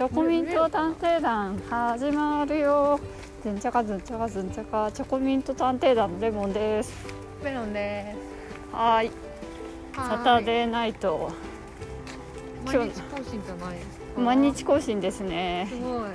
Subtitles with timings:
[0.00, 2.98] チョコミント探偵団始まるよ。
[3.42, 6.90] ずんちゃかずんちゃかずんちゃかチョコミント探偵団のレモンです。
[7.44, 8.14] メロンで
[8.72, 9.10] はーい。
[9.10, 9.14] す
[10.08, 11.30] サタデーナイト。
[12.64, 13.74] 毎日更新じゃない。
[13.74, 15.66] ですか毎日更新ですね。
[15.68, 16.08] すごい。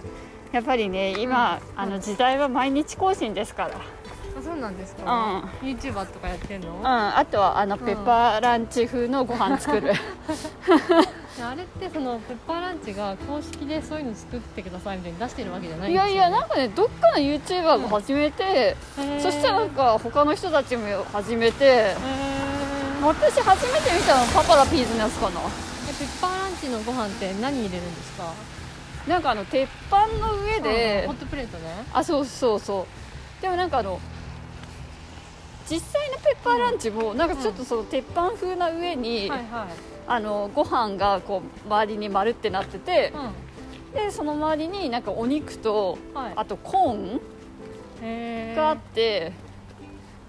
[0.51, 1.79] やっぱりね今、うん。
[1.79, 3.75] あの時代は毎日更新ですから。
[3.75, 5.05] あそうなんですうん。
[5.05, 6.87] か、YouTuber とかやってんの、うん。
[6.87, 7.79] あとはあのん。
[7.79, 9.93] ペッパーランチ風のご飯作る
[11.41, 19.21] あれってそのペッパーランチが公式でそういうの作ってくださいみたいに出してるわけじゃないいんですよ、ね、やいやなんかねどっかの YouTuber が始めて、へー。
[19.21, 23.05] そしたらなんか他の人たちも始めてへー。
[23.05, 25.41] 私初めて見たのパパラピーズのやつかな。
[25.41, 28.33] えペッパーランチのご飯って何入れるんですか？
[29.07, 31.85] なんかあの鉄板の上でホットプレートね。
[31.93, 32.87] あそうそうそ
[33.39, 33.41] う。
[33.41, 33.99] でもなんかあの
[35.69, 43.13] 実際のペッパーランチもなんかちょっとその鉄板風な上に、はいはいあのご飯がこう周りに丸ってなってて
[43.93, 46.33] うでその周りになんかお肉とんはい。
[46.35, 49.31] あとコーンがあって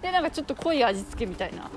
[0.02, 1.70] でなんかちょっと濃い味付けみたいな。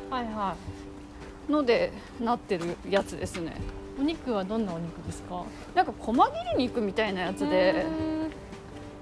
[1.49, 3.55] のでなってるやつですね。
[3.97, 5.43] いお肉はどんなお肉ですか？
[5.73, 7.85] なんか細切り肉みたいなやつで。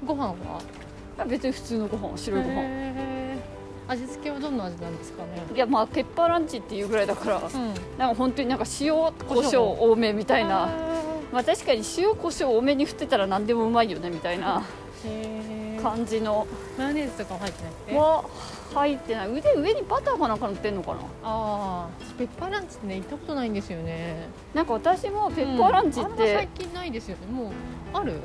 [0.05, 1.25] ご飯は？
[1.25, 2.61] 別に普通のご飯白いご飯
[3.87, 5.29] 味付けはどんな味なんですかね？
[5.55, 7.73] いやまあペッパーランチっていうぐらいだからうん。
[7.97, 10.69] なんか本当になんか塩コショウ多めみたいな。
[10.69, 10.87] へ
[11.31, 15.81] まあ確かに塩コショウ多めに振ってたら何でもうまいよねみたいなー。
[15.81, 16.47] 感じの。
[16.77, 17.73] マヨネーズとかも入ってない？
[17.87, 18.25] えは
[18.73, 19.31] 入ってない。
[19.31, 20.99] 腕上にバターかなんか乗ってんのかな？
[21.23, 24.27] ああペッパーランチってね行ったことないんですよね。
[24.53, 27.27] なんか私もペッパーランチっうんあんまて最近ないですよね。
[27.27, 27.51] もう
[27.93, 28.19] ある？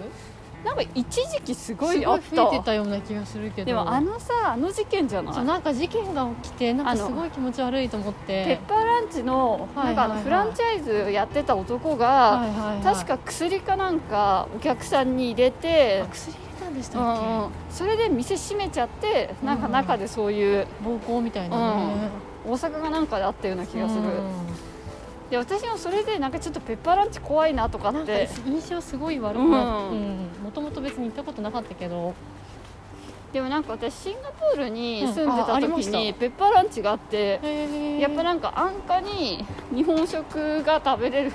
[0.64, 3.66] なんか一時期すごすいあっごい増えてたたような気がするけど。
[3.66, 5.34] でもあのさあの事件じゃない？
[5.34, 12.46] そうなんか事件が起きてなんかすごい気持ち悪いと思っペッてパーランチのなんかフランチャイズやってた男が
[12.82, 17.48] 確か薬かなんかお客さんに入れてあ薬入れたんでしうたっけ、んうん。
[17.70, 22.08] それで店閉めちゃってなんか中でそういう暴行みたいなね、
[22.46, 24.02] 大阪がなんかであったような気がする。
[24.02, 24.12] うん
[25.32, 30.28] で私もそれでなんかちょっとペッパーランチ怖いなとかっなんかて印象すごい悪くなってうん。
[30.44, 32.12] もともと別に行ったことなかったけど。
[33.32, 39.42] でもなんか私シンガポールに住んでた時にペッパーランチがあってへやっぱなんか安価に
[39.74, 41.32] 日本食が食べれる。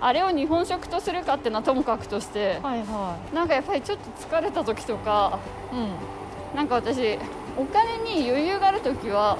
[0.00, 2.60] あれを日本食とするかっていうのはともかくとして。
[2.62, 4.04] はいはなんかやっぱりちょっと
[4.36, 5.40] 疲れた時とか
[5.72, 6.56] いうん。
[6.56, 7.18] なんか私
[7.58, 9.36] お金に余裕がある時は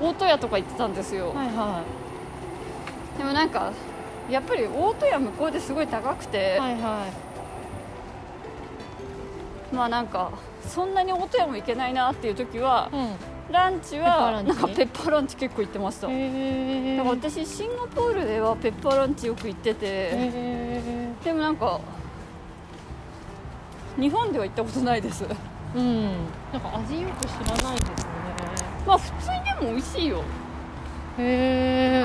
[0.00, 0.08] うん。
[0.08, 1.84] 大戸屋とか行ってたんですよ、はいは
[3.18, 3.72] でもなんか
[4.30, 6.74] やっぱり大戸屋向こうですごい高くて、いはい。
[6.74, 7.06] は
[9.72, 10.32] まあなんか
[10.66, 13.10] そんなに大戸屋も行けないなっていう時はいうん。
[13.52, 16.08] ランチはなんかペッパーランチ結構行ってました。
[16.08, 21.80] だかへら私シンガポールではペッパーランチよく行っててえでもなんか
[23.96, 25.24] 日本では行ったことないです。
[25.76, 26.04] うん。
[26.52, 28.10] なんか味よく知らないですね。
[28.84, 30.24] まあ普通にでも美味しいよ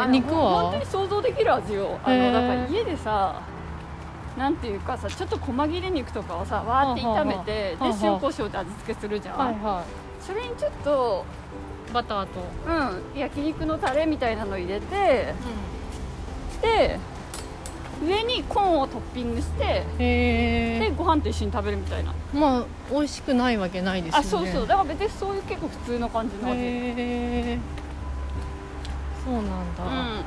[0.08, 0.62] 肉は？
[0.64, 3.42] 本当に想像できる味をあのだから家でさ
[4.38, 9.84] なんていうかさちょっと細切れ肉とかをさわーって炒めてで塩コショウで味付けするじゃん、はいは
[10.22, 11.26] それにちょっと
[11.90, 12.40] いバターと。
[12.68, 15.34] うん焼肉のタレみたいなの入れて
[16.62, 17.00] で
[18.04, 24.28] 上にコーンをトッピングしてでご飯と一緒に食べるみたいな、まあ美味しくないわけないですよね。
[24.28, 24.68] あそうそう。
[24.68, 27.60] だから別にそういう結構普通の感じの味、
[29.24, 29.46] そうなん
[29.76, 30.24] だ、うん。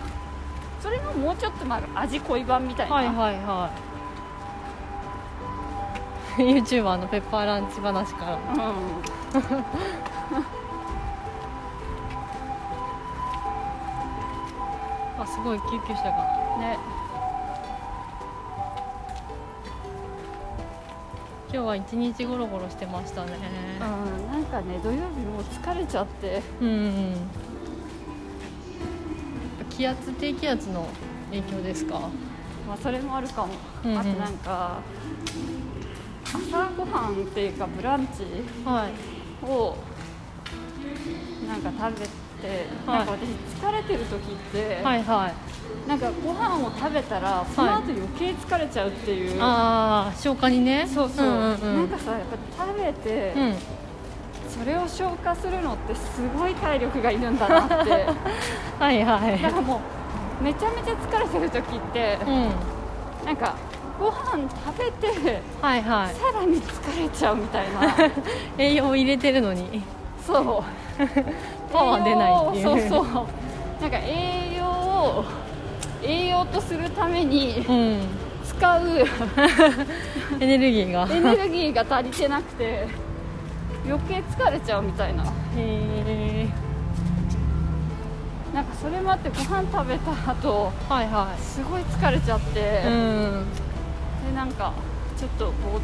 [0.80, 3.70] それのもうちょっとまあ味濃い版みたいな、はいはいは
[6.38, 6.42] い。
[6.42, 8.26] YouTuber のペッパーランチ話か。
[8.26, 8.40] らうん。
[15.16, 16.10] あすごい救急車が
[16.58, 16.78] ね。
[21.52, 23.38] 今日は一日ゴロゴロしてましたね。
[23.80, 23.84] う
[24.28, 26.42] んなんかね土曜日もう疲れちゃって。
[26.60, 27.14] うん、
[29.76, 30.86] 気圧低気圧の
[31.30, 32.00] 影響ですか？
[32.66, 33.54] まあそれもあるかも、
[33.84, 33.98] うんうん。
[33.98, 34.78] あとなんか
[36.24, 38.22] 朝ごはんっていうかブランチ
[38.64, 39.44] はい。
[39.46, 39.76] を
[41.48, 42.98] なんか食べて、はい。
[42.98, 45.88] なんか私疲れてる時って、はいはい。
[45.88, 50.86] なんかご飯を食べたらその後余計疲れちゃうっていう、ああ消化にね。
[50.86, 51.74] そうそう,、んうんうん。
[51.76, 52.20] なんかさやっ
[52.56, 53.54] ぱ食べて、うん
[54.58, 58.06] それを消化するのってすごい体力がいるんだなって。
[58.78, 59.42] はいはい。
[59.42, 59.80] だからも
[60.40, 62.50] うめちゃめちゃ疲れてる時ってうん。
[63.26, 63.54] なんか
[63.98, 66.14] ご飯食べてはいはい。
[66.14, 68.12] さらに疲れちゃうみたいな。
[68.58, 69.82] 栄養を入れてるのに。
[70.24, 70.44] そう。
[71.72, 72.62] パワー出ないっていう。
[72.62, 73.04] そうそう。
[73.82, 75.24] なんか栄養を
[76.02, 78.00] 栄養とするためにうん。
[78.44, 78.82] 使う。
[80.40, 81.08] エネルギーが。
[81.10, 82.86] エネルギーが足りてなくて
[83.86, 85.24] 余計疲れちゃうみたいな。
[85.24, 86.48] へえ
[88.54, 92.90] なんかそれもあってご飯食べた後はいはすごい疲れちゃって、いう
[93.42, 93.46] ん。
[94.26, 94.72] でなんか
[95.18, 95.80] ちょっとぼー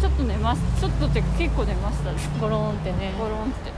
[0.00, 0.62] ちょっと寝ます。
[0.80, 2.18] ちょっとって結構寝ましたね。
[2.40, 3.12] ゴロンってね。
[3.18, 3.72] ゴロンって。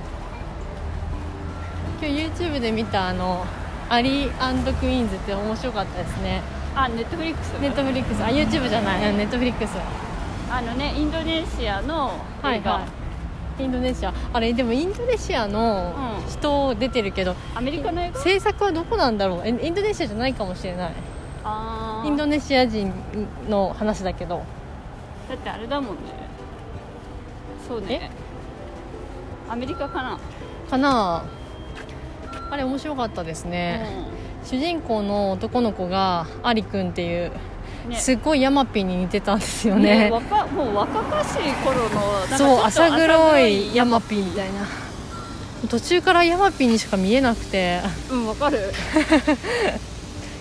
[2.01, 3.47] 今日 YouTube で見たあの
[3.89, 6.43] アリークイーンズって面白かったですね。
[6.75, 9.17] あネットフリックスネットフリックスあ YouTube じゃない。
[9.17, 9.71] ネットフリックス
[10.51, 13.02] あのねインドネシアの映画、はいはい
[13.63, 14.13] インドネシア。
[14.33, 16.31] あれでもインドネシアのうん。
[16.31, 18.21] 人出てるけど、アメリカの映画？
[18.21, 19.43] 制作はどこなんだろう？
[19.45, 20.93] えインドネシアじゃないかもしれない。
[22.05, 22.93] インドネシア人
[23.49, 24.43] の話だけど。
[25.29, 26.01] だってあれだもんね。
[27.67, 28.11] そうね。
[29.49, 30.19] アメリカかな、
[30.71, 31.25] かな？
[32.51, 33.87] あれ面白かったですね、
[34.45, 37.33] 主人公の男の子がアリくんっていう、うん
[37.89, 37.97] ね。
[37.97, 40.09] すっごいヤマピーに似てたんですよね。
[40.09, 44.67] ね若もう若かしい頃のそうと浅黒いヤヤマピーみたいな。
[45.69, 47.81] 途中からヤマピーにしか見えなくて。
[48.11, 48.73] うんわかる。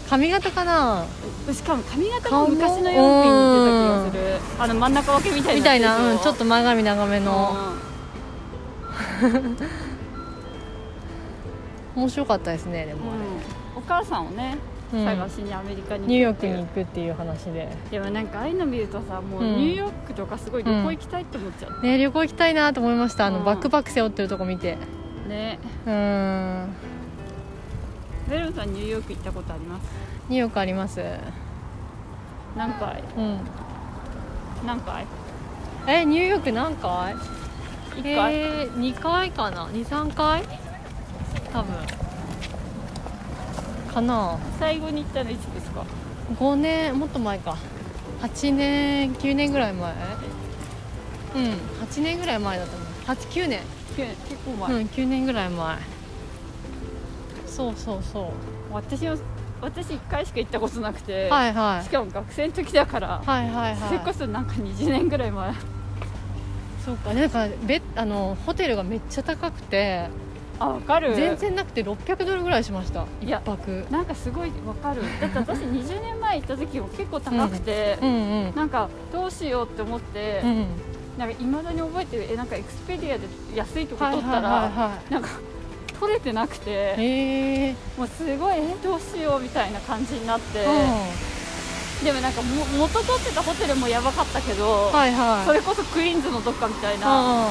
[0.09, 1.05] 髪型かな？
[1.53, 4.21] しかも髪型顔もも昔のヤマピーに似てた気がする。
[4.59, 5.59] あの真ん中分けみたいな。
[5.59, 7.55] みたいな、うん、ちょっと前髪長めの。
[11.95, 12.99] 面白かったですねでうん。
[12.99, 13.21] もあれ、
[13.75, 17.69] お母さんをねうん探しにアメリカにニューヨークに行くっていう話で。
[17.89, 19.55] でもなんかああいうの見るとさもううん。
[19.57, 23.27] ニューヨークとかすごい旅行行きたいって思っちゃう、ね旅行行きたいなと思いました。
[23.27, 23.45] あの、うん。
[23.45, 24.77] バックパック背負ってるとこ見て。
[25.27, 25.59] ね。
[25.85, 26.69] うーん。
[28.29, 29.83] ベルンさんニューヨーク行ったことあります？
[30.29, 31.01] ニューヨークあります。
[32.55, 33.03] 何回？
[33.17, 33.39] うん。
[34.65, 35.05] 何回？
[35.87, 37.15] えニューヨーク何回
[37.95, 40.43] ？1回、えー、2回かな？23回？
[41.51, 41.75] 多分
[43.93, 44.37] かな。
[44.59, 45.83] 最後に行ったのいつですか
[46.39, 47.57] ？5年もっと前か。
[48.21, 49.93] 8年9年ぐらい前？
[51.35, 51.43] うん。
[51.83, 52.87] 8年ぐらい前だと思う。
[53.05, 53.59] 89年。
[53.97, 54.15] 結
[54.45, 55.77] 構う前、ん9年ぐらい前。
[57.47, 58.25] そうそうそう。
[58.73, 59.17] 私は
[59.61, 61.83] 私1回しか行ったことなくて、はいはい。
[61.83, 65.53] しかも学生の時だから、はいはいそれこはいそなんか20年ぐらい前。
[66.85, 67.13] そうか。
[67.13, 70.07] なんかベあのホテルがめっちゃ高くて
[70.63, 71.15] あ分かる。
[71.15, 73.05] 全然なくて600ドルぐらいしました。
[73.21, 73.85] いや1泊。
[73.89, 75.01] なんかすごい分かる。
[75.19, 78.55] だって私20年前行った時も結構高くて、うんうん。
[78.55, 80.65] なんかどうしようって思って、うん
[81.17, 85.29] なんかいまだに覚えてるえなんかエクスペディアで安いとこはい取ったら、はいはいはなんか
[85.99, 92.31] 取れてなくてもうすごいえどうしようみたいな感じになって、うでもなん。
[92.33, 92.47] かも
[92.77, 97.49] 元取ってたホテルもやばかったけど、んはいはいそれこそクイーンズのどっかみたいな、あ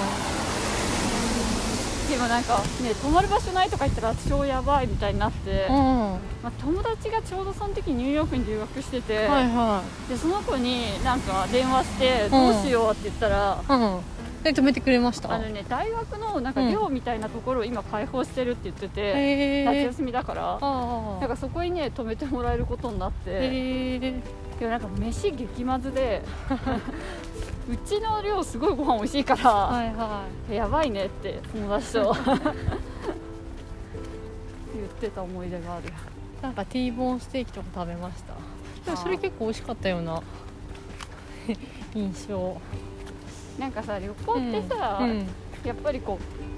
[2.10, 5.74] でもなんかね泊まる場所ないとか言ったら超やばいみたいになって、うん。
[5.74, 14.00] はまあ、友達がちょうどその時ニューヨークに留学してて、いはでその子になんか電話してどうしようって言ったら、いうん。
[14.42, 15.32] で止めてくれました？
[15.32, 20.58] あのね大学のなんか寮みたいなところを今開放してるって言ってて、へえ夏休みだから。
[20.60, 24.14] あなんかそこにね泊めてもらえることになって、
[24.60, 26.22] でもなんか飯激まずで
[27.66, 32.14] うちの寮すごいご飯美味しいから、はいはやばいねって友達と。
[34.74, 35.88] 言ってた思い出がある。
[35.88, 35.92] い
[36.42, 38.34] なんかティーボーンステーキとか食べました。
[38.84, 40.22] でもそれ結構美味しかったような
[41.94, 42.60] 印象。
[43.58, 45.26] なんかさ旅行ってさ、うんうん。
[45.64, 46.49] やっぱりこう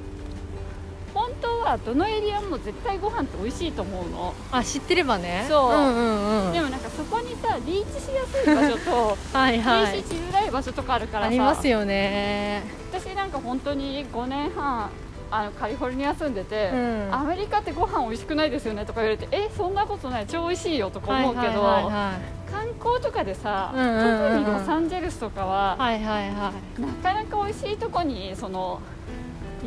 [1.15, 5.47] 本当はどのエリアも絶対ご飯って美味しいと思うの、あ知ってればね。
[5.49, 5.71] そう。
[5.71, 6.53] うんうんうん。
[6.53, 9.93] でもなんかそこにさリーチしやすい場所と はいはい。
[9.93, 11.29] リーチしづらい場所とかあるからさ。
[11.29, 12.63] ありますよね。
[12.93, 14.91] 私なんか本当に5年半
[15.31, 17.09] あのカリフォルニア住んでて、うん。
[17.11, 21.95] アメリカってご飯美味しくないですよねとか言われてえそんなことない超美味しいよとか思うけど、はいはいはい。
[21.95, 24.45] はい観光とかでさ、うんうんうんうん。
[24.45, 26.81] 特にロサンゼルスとかは、はいはいはい。
[26.83, 28.79] なかなか美味しいとこにその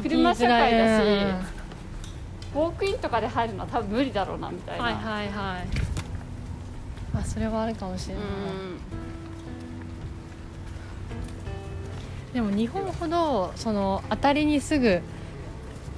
[0.02, 1.04] 車社会だし
[2.56, 5.68] ウォークインとかで入るのは多分無理だろうなみたいな、はいはいはい。
[7.14, 8.24] まあそれはあるかもしれない、
[12.34, 15.02] でも日本ほどその当たりにすぐ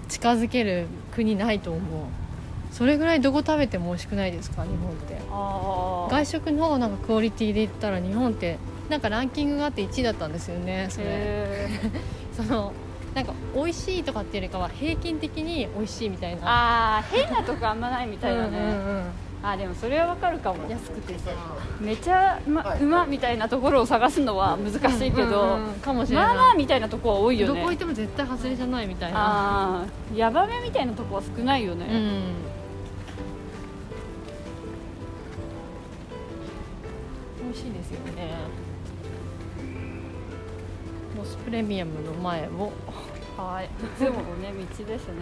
[0.10, 1.82] 近づける国ないと思う。
[2.72, 5.18] それぐらいどこ食べても美味しくないですか日本って。
[6.10, 8.58] 外食のなんかクオリティで言ったら日本って
[8.90, 11.06] なんかランキングがあって1位だったんですよねそれ。
[11.08, 11.70] へ
[12.36, 12.74] その
[13.18, 17.00] なんか美味しいとかっていうよりかは平均的に美味しいみたいーな。
[17.00, 19.06] あー変なとこあんまないみたいなね、うんうんうん。
[19.42, 20.70] あーでもそれはわかるかも。
[20.70, 21.32] 安くてさ
[21.82, 27.60] めちゃうま,、うまみたいなところを探すのは難しいけど、うんうんうんかもしれない、まあまあみたいなとこは多いよね。
[27.60, 29.20] どこ行っても絶対外れじゃないみたいな。
[29.20, 31.94] ああヤバめみたいなとこは少ないよね、うん。
[37.46, 38.36] 美味しいですよね。
[41.18, 42.72] モスプレミアムの前を
[43.38, 43.66] はい。
[43.66, 45.14] いつものね道ですね。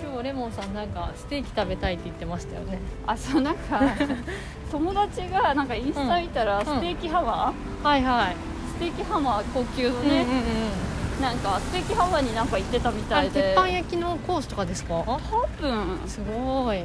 [0.00, 2.78] 今日レモンさんなんかステーキ食べたいって言ってましたよね。
[3.06, 3.80] あそうなんか
[4.70, 8.36] 友達がなんかインスタ見たら、うんステーキハマー、はいはい、
[8.68, 14.94] ステーキハマー高級のね、うんなんかステーキハマーになんか行ってたみたい鉄板焼きのコースとかですか？
[15.04, 15.18] 多
[15.60, 16.00] 分。
[16.06, 16.84] すごい。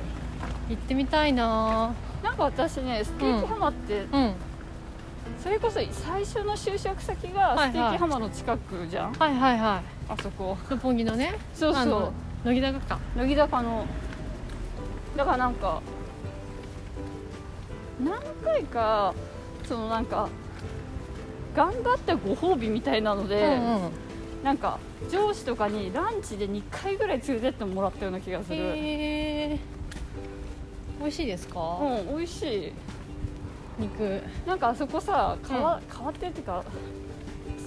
[0.69, 1.91] 行ってみたいな
[2.23, 4.33] なんか私ねステーキハマーって、うん
[5.41, 10.11] それこそ最初の就職先がステーキハマーの近くじゃん、はいはいはい。
[10.11, 10.57] あそこ。
[10.69, 12.13] 六本木のねそうそあの
[12.43, 12.99] 乃木坂か。
[13.15, 13.85] う乃木坂の。
[15.17, 15.81] だからなんか
[18.03, 19.13] 何回か
[19.65, 20.29] そのなんか
[21.55, 23.91] 頑張ったご褒美みたいなので、うんうん。
[24.43, 24.77] なんか
[25.09, 29.59] 上司とかにランチで2回ぐらい連れてってもらったような気がする、へえ
[30.99, 32.73] 美味しいですか、うん美味しい
[33.79, 34.21] 肉。
[34.45, 36.63] なんかあそこさ変わ,、変わってるっていうか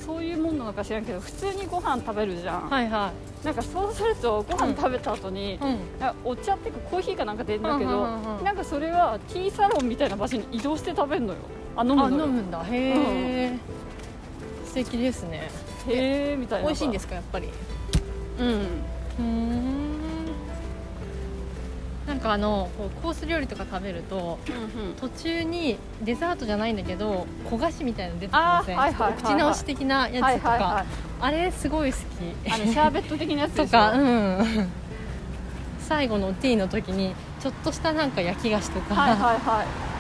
[0.05, 3.11] そういうもんなのか知らんけど普通にご飯食べるじゃん、はいは
[3.43, 5.79] なんかそうするとご飯食べた後に、いうん。
[6.25, 8.45] お茶っていうかコーヒーかなんか出るんだけど、うんうんうんうん。
[8.45, 11.39] なんかそれはティーサロンみたいな場所に移動して食べるのよ。
[11.77, 12.27] あ飲むあのよ。
[12.27, 12.65] 飲むんだ。
[12.65, 13.59] へえ、
[14.65, 15.49] 素敵ですね。
[15.89, 17.49] へえみたいな美味しいんですすかやっぱり？
[18.41, 18.47] うん。
[19.19, 19.76] うん
[22.07, 24.95] なんかあのこうコース料理とか食べるとうんうん。
[24.95, 30.87] 途中にデザートじゃないんだけど焦がしみたいなの出てきません、口直し的なやつとか、はいはいはい。
[31.21, 32.53] あれすごい好き。
[32.53, 34.69] あのシャーベット的なやつ とかうん。
[35.81, 39.97] 最後のティーの時にちょっとしたなんか焼き菓子とか、はいはいはい。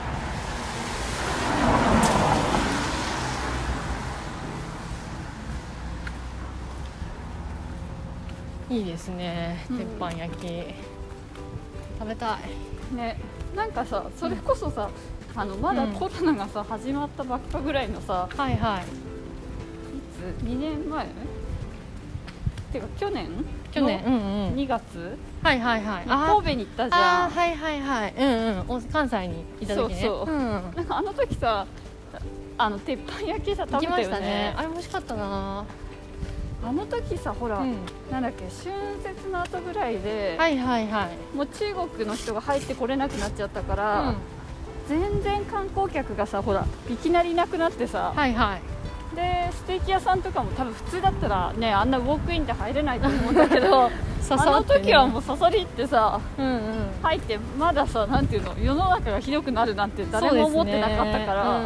[8.68, 10.74] いいですねうん鉄板焼き、
[11.98, 12.38] 食べた
[12.92, 12.94] い。
[12.94, 13.18] ね
[13.54, 14.90] なんかさそれこそさ、
[15.34, 15.92] あのまだうん。
[15.94, 18.82] コロナがさ始まったばっかぐらいのさはいはい。
[18.82, 18.84] い
[20.42, 21.06] つ？2年前？
[22.72, 23.30] てか去年？
[23.72, 24.04] 去年。
[24.04, 24.18] うんう
[24.50, 24.54] ん。
[24.54, 25.16] 2月？
[25.42, 26.04] はいはいはい。
[26.04, 27.30] に神戸に行ったじゃん。
[27.30, 28.14] はいはいはい。
[28.16, 28.76] うんうん。
[28.76, 30.00] お関西にいた時ね。
[30.02, 30.34] そうそう。
[30.34, 31.66] うんなんかあの時さ
[32.58, 34.54] あの鉄板焼きさ食べたよ行きましたねね。
[34.56, 35.64] あれ美味しかったな
[36.66, 37.76] あの時さほら、うん。
[38.10, 41.36] なんだっけ春節の後ぐらいで、はいはいはい。
[41.36, 44.16] もう中国の人が入ってこれなくなっちゃったから、うん。
[44.88, 49.16] 全然観光客がさほらいきなりいなくなってさ、はいはい。
[49.16, 53.90] でステーキ屋さんとかも多分普通だったらねあんなウォークインで入れないと思うんだけど
[54.28, 54.80] 刺あのってね。
[54.80, 56.60] 時はもう刺さりってさうんうん。
[57.00, 61.60] 入ってまださなんていうの世の中がひどくなるなんて誰も思ってなかったから、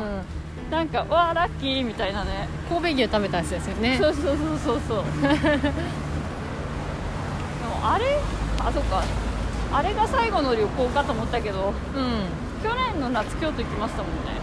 [0.70, 2.48] なんかわあラッキーみたいなね。
[2.54, 3.98] うん神戸牛食べたやつですよね。
[4.00, 5.04] そうそうそうそうそう。
[5.20, 5.68] で
[7.68, 8.04] もあれ？
[8.60, 9.02] あそっか。
[9.72, 12.62] あれが最後の旅行かと思ったけどうん。
[12.62, 14.40] 去年の夏京都行きましたもんね。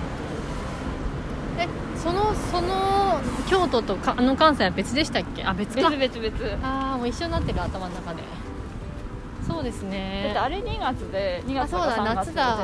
[1.60, 1.68] え
[1.98, 5.44] そのその京都とかあの関西は別でしたっけ？
[5.46, 5.90] あ別別か。
[5.90, 6.32] 々別々
[6.68, 8.24] ああもう一緒になってる頭の中で。
[9.48, 12.58] そうですだねってあれ2月で2月とかあそうだ3月夏だ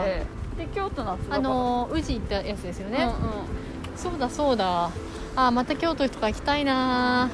[0.57, 1.35] でで京都夏だから。
[1.37, 3.97] あの宇治行ったやつですよね、うんうん。
[3.97, 4.89] そうだそうだ。
[5.35, 7.29] あーまた京都とか行きたいな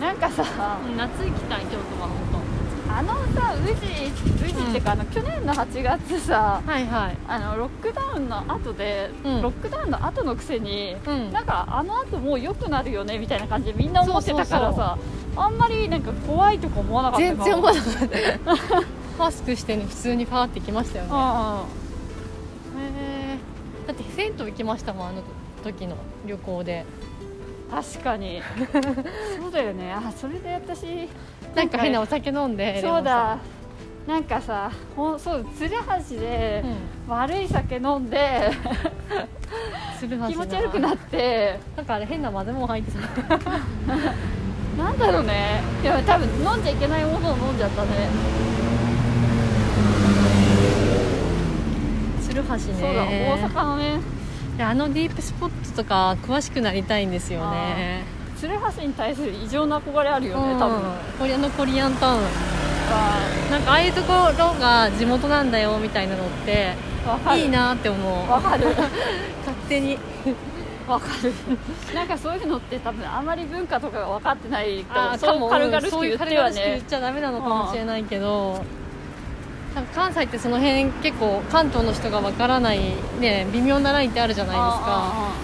[0.00, 2.34] なんかさうん夏行きたい京都は本
[2.96, 7.16] あのさ宇治宇治っていうか、あの去年の8月さ当はいはい。
[7.26, 9.42] あのロックダウンの後で、うん。
[9.42, 11.32] ロックダウンの後のくせに、うん。
[11.32, 14.98] なんかあの後もう良くなるよねみたいな感じでみんな思ってたからさ
[15.36, 18.82] あんまりなんか怖いとか思わなかった全然思わなかった。
[19.18, 21.10] マスクしてね普通にパーって来ましたよね。
[21.10, 21.83] うんうん
[23.86, 25.22] だって銭湯行きましたもんあの
[25.62, 26.84] 時の旅行で。
[27.70, 28.40] 確かに。
[29.40, 29.92] そうだよね。
[29.92, 31.08] あそれで私
[31.54, 33.38] なんか変なお酒飲んでそうだ。
[34.06, 35.70] なんかさほんそう鶴
[36.10, 36.62] 橋で
[37.08, 38.50] 悪い酒飲んで
[40.28, 41.58] 気持ち悪くなって。
[41.76, 43.38] なんかあれ変な混ぜ物入ってた。
[44.82, 45.62] なんだろうね。
[45.82, 47.88] いや多分飲んじゃいけないものを飲んじゃったね
[52.34, 52.58] 鶴橋ね。
[52.58, 54.00] そうだ大阪のね。
[54.58, 58.02] あのディープスポットとか詳しくなりたいんですよね。
[58.36, 60.82] 鶴橋に対する異常な憧れあるよね多分うん。
[61.18, 62.22] コリアのコリアンタウン。
[62.90, 63.18] あ
[63.50, 66.74] なんかああいうところが地元なんだよみたいなのって
[67.36, 68.30] いいなって思う。
[68.30, 68.66] わかる。
[69.40, 69.98] 勝手に。
[70.86, 71.32] わかる。
[71.94, 78.62] なんかそういうのって多分あまり文化とかが分かってないとそう軽々しくそういう軽々しく言っねちゃダメなのかもしれないけど
[79.74, 82.78] なんか関西ってその辺結構関東の人がわからない
[83.20, 85.34] ね微妙なラインってあるじゃないですか。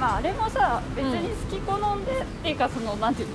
[0.00, 3.34] まああれもさ別に好き好んで、っていうかそのなんていうの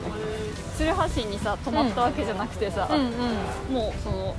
[0.76, 0.94] 鶴
[1.24, 3.74] 橋にさ泊まったわけじゃなくてさ、うんうん。
[3.74, 4.36] もうその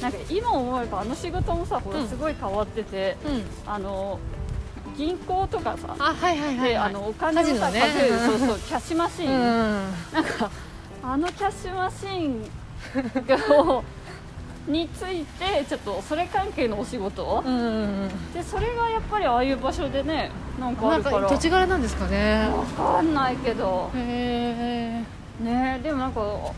[0.00, 2.08] なんか今思えばあの仕事もさほらうん。
[2.08, 3.42] すごい変わってて、うん。
[3.66, 4.20] あの
[4.98, 7.80] 銀行とかさあはいはいはい、はい、であのお金をさね。
[7.80, 9.92] 数えるそうそうキャッシュマシーン、うん。
[10.12, 10.50] なんか
[11.04, 12.42] あのキャッシュマシーン
[14.72, 18.32] についてちょっとそれ関係のお仕事、うんうんうん。
[18.34, 21.20] でそれがやっぱりああいう場所でねなんかあるから。
[21.20, 22.48] か土地柄なんですかね。
[22.52, 23.90] わかんないけど。
[23.94, 25.04] へ
[25.40, 26.54] えねでもなんか大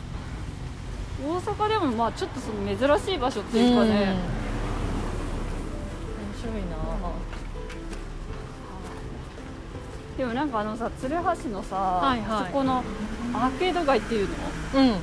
[1.38, 2.64] 阪でもまあちょっとその
[2.98, 4.16] 珍しい場所っていうかね、面
[6.40, 6.76] 白いな
[10.20, 12.46] でもなんかあのさ鶴橋のさ、はいはい。
[12.48, 12.84] そこの
[13.32, 14.34] アーケード街っていうの？
[14.76, 14.96] うん。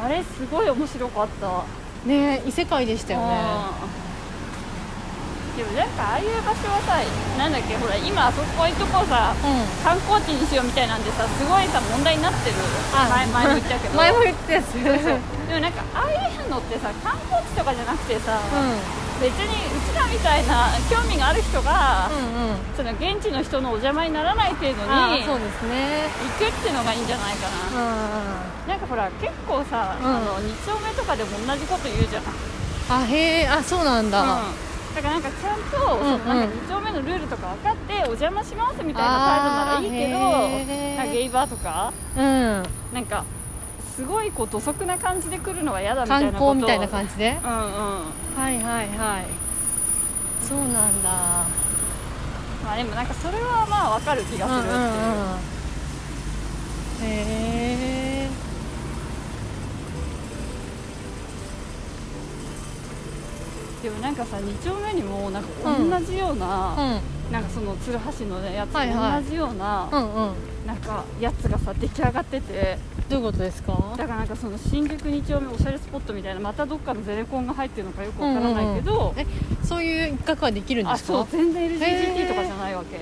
[0.00, 1.64] あれすごい面白かった。
[2.08, 3.34] ね異世界でしたよね。
[3.98, 4.04] うん
[5.58, 6.98] でもなんかああいう場所はさ
[7.38, 9.66] なんだっけほら今あそこいうとこさうん。
[9.82, 12.56] 観光地にしようみたいなんでさすごいさ問題になってる。
[12.94, 13.94] あ前前も言ったけど。
[13.98, 14.74] 前も言ったやつ
[15.48, 18.38] でもなんかああいうのってさ観光地とかじゃなくてさ、
[19.20, 22.56] 別にうちらみたいな興味がある人が、うんうん。
[22.76, 26.08] その現地の人のお邪魔にならない程度にあーそうですね。
[26.40, 27.76] 行くっていうのがいいんじゃないかうん
[28.68, 30.06] な、なんかほら結構さ、うん。
[30.06, 32.22] あの2丁目とかでも同じこと言うじゃん、
[33.02, 34.28] あへえあそうなんだ、うん。
[34.96, 36.18] だからなんかちゃんと、うんうん。
[36.20, 40.96] そのなんか2丁目のルールとか分かってお邪魔しますみたいな態度ならいいけどあーへー。
[40.96, 42.22] なんかゲイバーとかうん。
[42.92, 43.24] なんか
[43.96, 47.38] すごいこう土足な感じで来るのが嫌だみたい観なこと光みたいな感じで？
[47.42, 47.56] うんうん。
[48.36, 49.24] はいはいはい。
[50.46, 51.10] そうなんだ。
[52.64, 54.72] まあでもなんかそれはまあ分かる気がするっ
[57.02, 58.28] ていう,、へえ
[63.82, 65.48] でもなんかさ2丁目にもなんか
[65.78, 66.74] うん同じような、
[67.26, 67.32] うん。
[67.32, 70.32] なんかその鶴橋のねやつとはいはい同じような、うんうん
[70.66, 73.72] なんかやつがさ出来上がっててどういうことですか？
[73.96, 79.26] だからなんかその新宿2丁目おしゃれスポットみたいなまたどっかのゼネコンが入ってるのかよくわからないけど、え
[79.62, 81.18] そういう一角はできるんであすか？
[81.18, 83.00] そう全然へ LGBT ーとかじゃないわけ。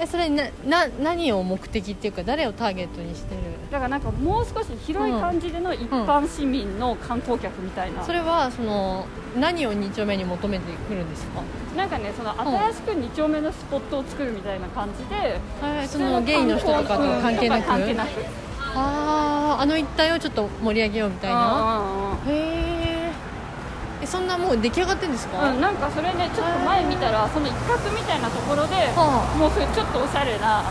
[0.00, 3.40] えそれなな何を目的っていうか誰をターゲットにしてる？
[3.70, 9.06] だからなんかもう少し広い感じでの一般市民の観光客みたいな、それはその
[9.38, 11.42] 何を二丁目に求めてくるんですか？
[11.76, 17.60] なんかねその新しく2丁目のスポットを作るみたいな感じで、はいそのゲイの人とかと関係なく？
[17.60, 18.08] うん関係なく
[18.74, 22.16] あああの一帯をちょっと盛り上げようみたいな？
[22.26, 24.02] へー。
[24.02, 30.64] えそんなもう出来上がってるんですか、うん、なんかそれねちょっと前見たらその一角みたいなところではもうそういうちょっとおしゃれな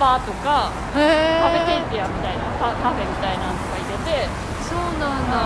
[0.00, 4.28] バーとかカフェテえリアみたいなカカフェみたいなのとか入れて。
[4.68, 5.36] そうなんだ。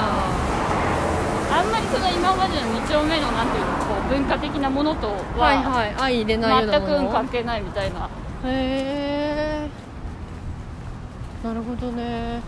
[1.54, 5.94] あんまりその今までの2丁目のなんていうのこう文化的なものとはいははい。
[5.96, 8.08] 相入れないような全く関係ないみたいな。
[8.44, 9.21] へえ
[11.42, 12.40] なるほどね。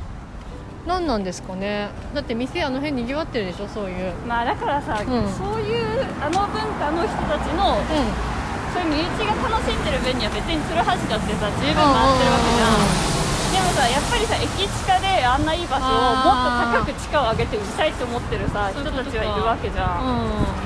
[0.87, 1.89] 何なんですかね。
[2.15, 4.13] だって店あの辺にぎわってるでしょそういう。
[4.27, 5.07] まあだからさ、ん。
[5.07, 8.35] そういうあの文化の人たちのうん。
[8.75, 13.15] そういう身内が楽しんでる分には別に鶴橋だってさ十分回ってるわけじゃん。
[13.55, 15.91] でもさやっぱりさ駅地下であんないい場所を
[16.27, 16.35] も
[16.83, 20.03] っと高く地価を上げて売りたいと思ってるさ人たちはいるわけじゃん。
[20.03, 20.65] う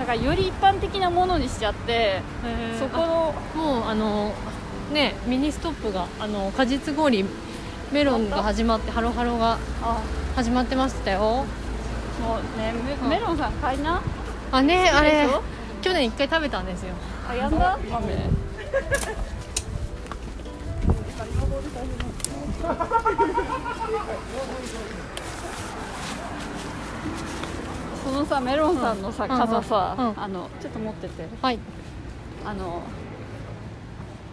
[0.00, 2.22] だからより一般的なものにしちゃって
[2.78, 4.32] そこのあもうあの
[4.92, 7.24] ねミニストップがあの果実氷
[7.92, 10.02] メロンが始まってハロハロがあ。
[10.34, 11.20] 始まってましたよ。
[11.20, 13.08] もうねうん。
[13.08, 14.00] メメロンさん買いな。
[14.50, 15.26] あねあれ
[15.82, 16.94] 去年一回食べたんですよ。
[17.28, 18.14] あやんだ豆。
[28.04, 30.14] そのさメロンさんのさ、うん傘さ、うんうん。
[30.16, 31.28] あのちょっと持ってて。
[31.42, 31.58] はい。
[32.44, 32.82] あの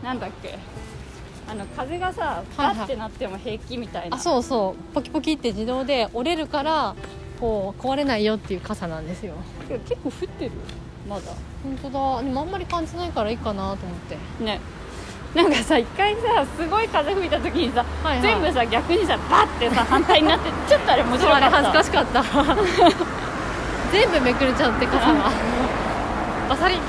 [0.04, 0.58] なんだっけ？
[1.50, 2.78] あの風がさはいはい。
[2.78, 4.94] ガッてなっても平気みたいな、あそうそう。
[4.94, 6.96] ポキポキって自動で折れるから
[7.40, 9.34] こう壊れないよっていう傘なんですよ。
[9.68, 10.52] けど結構降ってる
[11.10, 11.22] まだ。
[11.64, 12.24] 本当だ。
[12.24, 13.98] でもあんまり感じないからいいかなと思っ
[14.38, 14.44] て。
[14.44, 14.60] ね。
[15.36, 18.22] なんかさ一回さすごい風吹いた時にさ、はいはい。
[18.22, 21.50] 全部さ逆にさバッてさ反対になって ちょっとあれ面白かった。
[21.52, 22.24] 恥ずかしかった。
[23.92, 25.32] 全部めくれちゃって傘が。
[26.48, 26.84] バサリって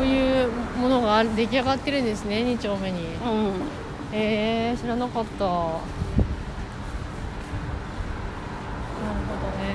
[0.00, 0.48] そういう
[0.80, 3.00] ものが出来上がってるんですね2丁目に。
[3.00, 3.52] うん。
[4.16, 5.44] へえ知らなかった。
[5.44, 5.52] なる
[9.28, 9.68] ほどね。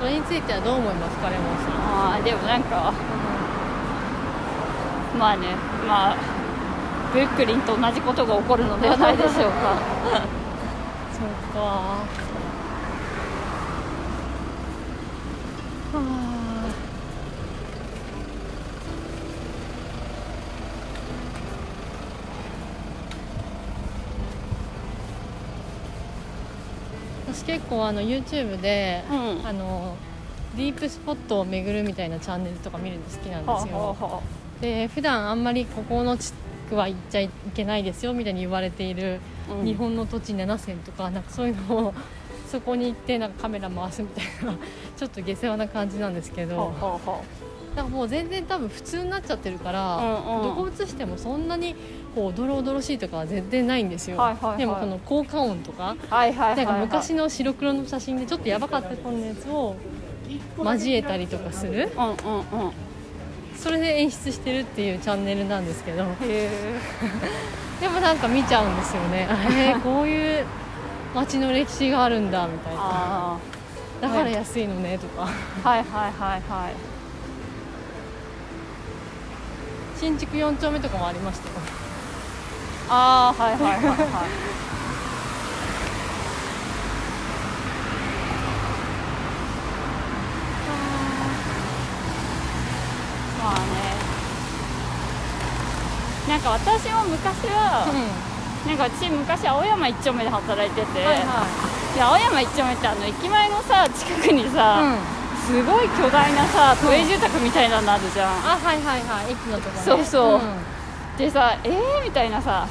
[0.00, 1.74] それについてはどう思いますかレモンさん？
[1.74, 2.94] ああでもなんか
[5.18, 5.48] まあね
[5.86, 6.16] まあ
[7.12, 9.42] ブルックリンと同じことが起こるのではないでしょうか。
[11.12, 11.98] そうか
[27.38, 29.46] 私結構あの YouTube で、うん。
[29.46, 29.96] あの
[30.56, 34.22] ディープスポットを巡るみたいなチャンネルとか見るの好きなんですよ、はあはあは
[34.60, 36.32] で普段あんまりここの地
[36.68, 39.64] 区は行っちゃいけないですよみたいに言われているあうん。
[39.64, 41.94] 日本の土地7選とかなんかそういうのを
[42.50, 44.56] そこに行ってなんかカメラ回すみたいな
[44.96, 46.56] ちょっと下世話な感じなんですけど。
[46.56, 47.22] はあはあは
[47.78, 50.42] なんかもう全然多分普通になっちゃってるから、うんうん。
[50.42, 51.76] どこ映してもそんなに
[52.12, 54.58] こうドロおどろしいとかは全然ないんですよ、はいはいはい。
[54.58, 56.56] でもこの効果音とかあはいはいはい。
[56.56, 59.76] なんかはい昔の白黒の写真でちょっとやばかったこのやつを
[60.58, 61.88] 交えたりとかする。
[61.96, 62.72] うんうんうん。
[63.56, 66.04] それで演出してるっていうチャンネルなんですけど。
[67.80, 69.28] でもなんか見ちゃうんですよね。
[69.52, 70.44] えー こういう
[71.14, 72.80] 街の歴史があるんだみたいな。
[72.80, 73.36] あ
[74.00, 75.28] だから安いのねとか。
[75.64, 76.97] あはいはいはいはい
[79.98, 81.54] 新築4丁目とかもありましたよ。
[82.88, 83.88] ああはいはいはいはい。
[93.42, 93.58] まあね。
[96.28, 97.86] なんか私も昔は、
[98.66, 101.94] なんかうち昔青山一丁目で働いてて、はいはい。
[101.96, 105.17] で青山一丁目ってあの駅前のさ近くにさ、うん
[105.48, 109.32] すごい巨大なさ都営住宅みたいなのあるじゃん、あはいはいはい。
[109.32, 109.82] 駅のとこね。
[109.82, 110.38] そうそう。
[110.38, 110.40] んん。
[111.16, 112.68] でさえーみたいなさ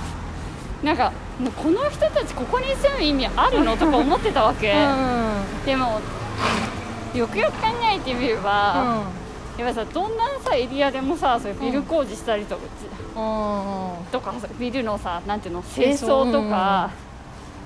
[0.84, 6.00] なんかもうこの人たちここに住む意味あるのとか思ってたわけ、うんでも
[7.16, 9.04] よくよく考えてみれば、
[9.58, 16.32] やっぱさどんなさエリアでもさそういうビル工事したりとか,、うんとかさビルのさなんていうの清掃。
[16.32, 16.92] とか、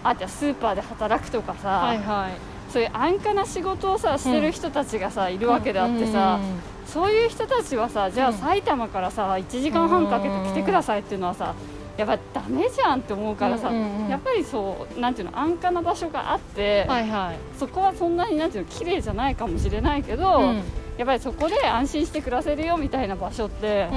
[0.04, 6.40] あとはスーパーで働くとかさ、はいはいそういう安価な仕事をさしてる人たちがさ、いるわけであってさ、
[6.86, 8.36] そういう人たちはさじゃあうん。
[8.36, 11.54] 埼玉からさ1時間半かけて来てくださいっていうのはさ
[11.98, 17.60] やっぱダメじゃんって思うからさ、やっぱりそうなんていうの安価な場所があって、はいはい。
[17.60, 20.64] そこはそんなになんていうの綺麗じゃないかもしれないけど、うん。
[20.98, 23.88] やっぱりそこで安心して暮らせるよみたいな場所って、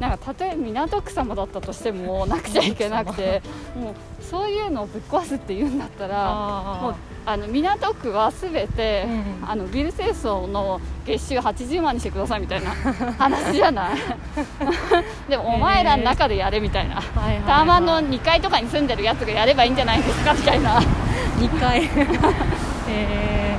[0.00, 3.42] なんかたとえ港区様だったとしてもなくちゃいけなくて
[3.76, 6.94] もうそういうのをぶっ壊すっていうんだったらもう
[7.26, 9.04] ああの港区はすべて、
[9.42, 9.48] うん。
[9.48, 13.96] あのビル清掃の月収80万にしてくださいみたいな話じゃない。
[15.28, 16.96] でもお前らの中でやれみたいな。
[16.96, 17.20] ー。
[17.20, 20.80] はいはいはいタワマンの2階とかに住んでるやつがやればいいんじゃないですかみたいな。
[21.38, 21.82] 2階。
[22.88, 23.56] え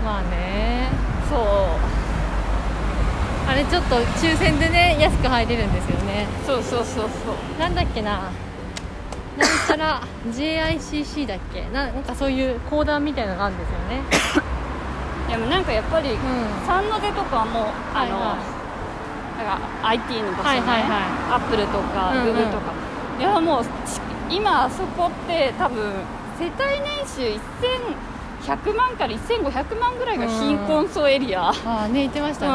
[0.00, 0.88] ー、まあね。
[1.28, 1.40] そう。
[3.48, 6.26] あれちょっと抽選でね安く入れるんですよね。
[6.46, 7.60] そうそうそうそう。
[7.60, 8.30] なんだっけな
[9.42, 10.00] なんちゃら
[10.32, 11.62] JICC だっけ？
[11.72, 14.02] ななんかそういう講談みたいなのがあるんですよね。
[15.30, 16.18] でもなんかやっぱり、ん。
[16.66, 18.36] サンノゼとかもあの、はいは
[19.38, 20.88] なんか IT の場所ね、はいはい
[21.32, 22.24] アップルとかうんうん。
[22.24, 22.72] グーグルとか、
[23.18, 24.00] いやもうち
[24.30, 25.92] 今あそこって多分
[26.38, 27.40] 世帯年収
[28.46, 32.52] 1100万から1500万ぐらいが貧困層エリア、ああね言ってましたね。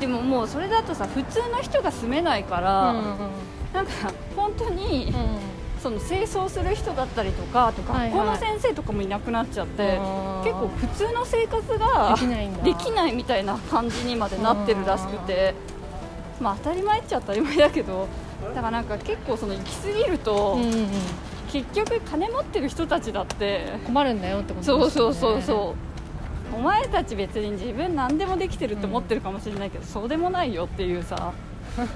[0.00, 3.02] でももうそれだとさ普通の人が住めないかうら、んうん
[3.74, 3.92] なんか
[4.34, 5.14] 本当に、うん。
[5.82, 8.10] その清掃する人だったりとかあとはいはい。
[8.12, 10.00] 学校の先生とかもいなくなっちゃって、
[10.42, 12.16] 結構普通の生活が
[12.64, 15.54] できないみたいな感じにまでなってるらしくて
[16.40, 18.08] まあ当たり前っちゃ当たり前だけど
[18.54, 20.88] だからなんか結構その行き過ぎると、うんうんうん。
[21.52, 25.74] 結局金持ってる人たちだって困るんだよってことそうそうですよねそうそ
[26.54, 26.56] う。
[26.56, 31.32] お前たち別に自分何でもできてるって思ってるかもしれないけど、そうでもないよっていうさ
[31.76, 31.86] まあ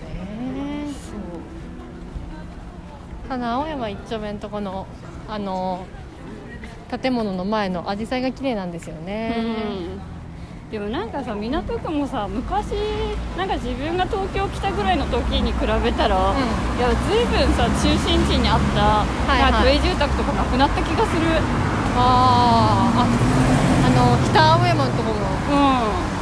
[0.00, 0.84] ね
[3.28, 4.86] ただ青山一丁目のとこの
[5.28, 5.86] あの
[7.02, 10.70] 建物の前の紫陽花が綺麗なんですよね、うん。
[10.70, 12.72] でもなんかさ港区もさ昔
[13.36, 16.36] なんか自分が東京来たぐらいの時に比べたら、ん。
[16.78, 18.60] いや随分さ中心地にあっ
[19.26, 19.52] た、いはい。
[19.52, 21.22] なんか都営住宅とかなくなった気がする。
[21.96, 23.00] あー。
[23.00, 23.06] あ
[23.86, 26.13] あの北青山のところうん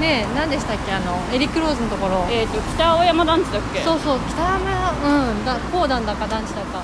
[0.00, 2.26] ね何でしたっけあのエリックローズのところ。
[2.30, 3.80] えっ、と北青山団地だっけ？
[3.80, 4.92] そうそう北山
[5.30, 6.82] うんだ高段だか団地だか。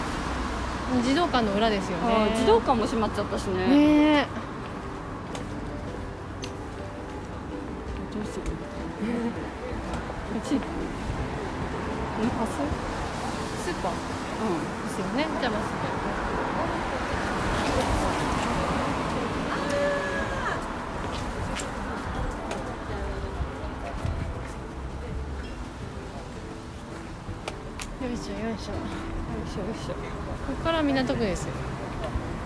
[1.05, 2.33] 児童館の裏ですよね。
[2.37, 3.67] 児童館も閉まっちゃったしね。
[3.67, 3.75] ね
[4.21, 4.27] え。
[8.15, 8.43] どうする？
[10.37, 10.53] うちス？
[10.55, 10.61] ー
[13.83, 13.93] パー。
[13.93, 13.95] う
[14.87, 15.27] ですよね。
[15.41, 15.61] じゃあまあ
[28.27, 28.79] よいしょよ
[29.45, 29.93] いしょよいしょ。
[29.93, 31.53] ここから港区ですよ、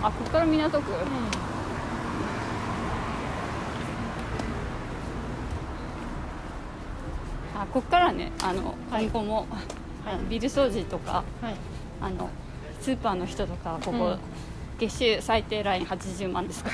[0.03, 0.91] あここから港区？
[7.55, 9.05] あここからねあのはい。
[9.05, 9.47] 今後も、
[10.05, 11.55] あのビル掃除とかはい。
[12.01, 12.29] あの
[12.81, 14.19] スーパーの人とかここ、うん。
[14.79, 16.71] 月収最低ライン80万ですか。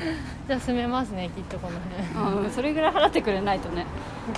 [0.46, 2.36] じゃあ住めますねきっとこの辺。
[2.36, 3.84] ら、うん、それぐらい払ってくれないとね。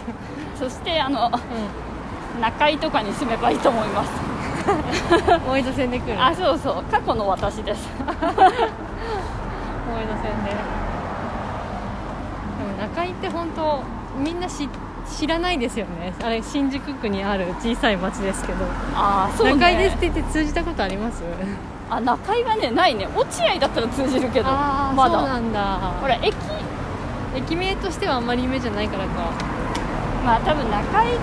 [0.58, 4.29] そしてあのう中井とかに住めばいいと思います
[4.60, 6.84] ん大江戸線で来るあそうそう。
[6.90, 7.88] 過去の私です。
[7.98, 8.22] 大江戸
[10.22, 10.56] 線でで
[12.64, 13.82] も中井って本当
[14.18, 14.68] みんな知
[15.10, 16.14] 知らないですよね。
[16.22, 19.54] あれ新宿区にある小さい町ですけど、ああそうね。
[19.54, 21.22] 中井ですって言って通じたことあります？
[21.90, 23.08] あ中井はねないね。
[23.16, 25.18] 落合だったら通じるけどああまだ。
[25.18, 25.60] そうなんだ。
[26.00, 26.34] ほら駅。
[27.34, 29.32] 駅名としてはあんまり有名じゃないからか。
[30.24, 31.20] まあ多分中井って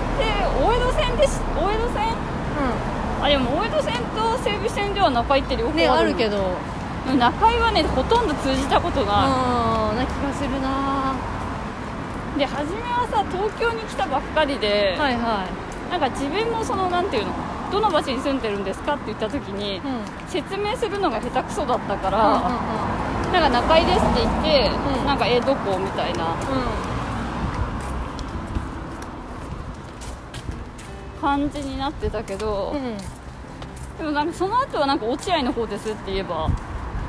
[0.60, 2.08] 大江戸線でし大江戸線。
[2.08, 6.38] うあでも大江戸線と西武線では中井って両方んねあるけど。
[6.38, 11.16] ど中井はねほとんど通じたことなああな気がするな。
[12.36, 15.92] いで初めはさ東京に来たばっかりで、はいはい。
[15.92, 17.32] なんか自分もそのなんていうの
[17.72, 19.92] どの場所に住んでるんですかって言った時に、うん。
[19.92, 25.06] うん説明するのが下手くそだったから、うんうんなんか中井ですって言って、うん。
[25.06, 25.80] なんかえどこ？
[25.80, 26.36] みたいな
[31.28, 32.74] 感じになってたけど、
[33.98, 36.50] でもなんかその後はなんか落合の方ですって言えば。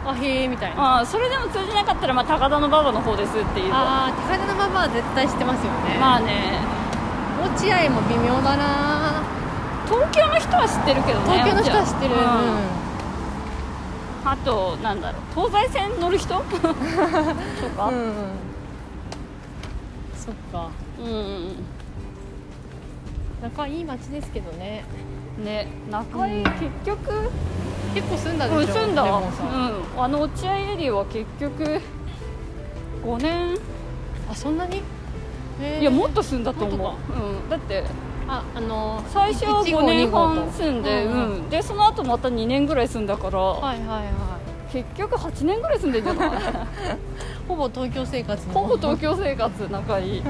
[0.07, 1.01] あへえみたいな。
[1.01, 5.99] あそれでも通じなかったらまあ高田馬場の方ですって言えばああ高田馬場は絶対知ってますよね。
[6.01, 6.59] まあね。
[7.43, 9.23] 落合も微妙だな。
[9.87, 12.21] 東京の人は知ってるけどね東京の人は知ってる、うん。
[12.21, 12.29] うん。
[14.25, 16.35] あとなんだろう東西線乗る人？
[16.35, 16.75] とか？
[17.89, 18.15] うんうん。
[20.15, 20.69] そっか。
[20.99, 21.57] うん、
[23.43, 24.85] 仲いい町ですけどね。
[25.43, 26.45] ね中井うん。
[26.45, 27.31] 結局、
[27.95, 29.03] 結構住んだうん、でしょ住んだ。
[29.03, 30.03] うん。
[30.03, 31.81] あの落合エリアは結局
[33.05, 33.57] 5年。
[34.31, 34.83] あそんなに？
[35.81, 37.13] いやもっと住んだと思う。
[37.13, 37.83] うん、だって
[38.29, 41.39] ああの最初は1号5年2号半と住んで、ううん。
[41.47, 41.51] ん。
[41.51, 44.73] でその後また2年ぐらい住んだから、はいはいはい。
[44.73, 46.31] 結局8年ぐらい住んでんじゃない？
[47.49, 48.53] ほぼ東京生活の。
[48.55, 50.23] ほぼ東京生活仲いい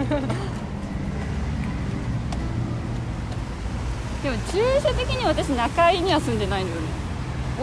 [4.29, 6.83] でも駐車的に私中井には住んでないのよね、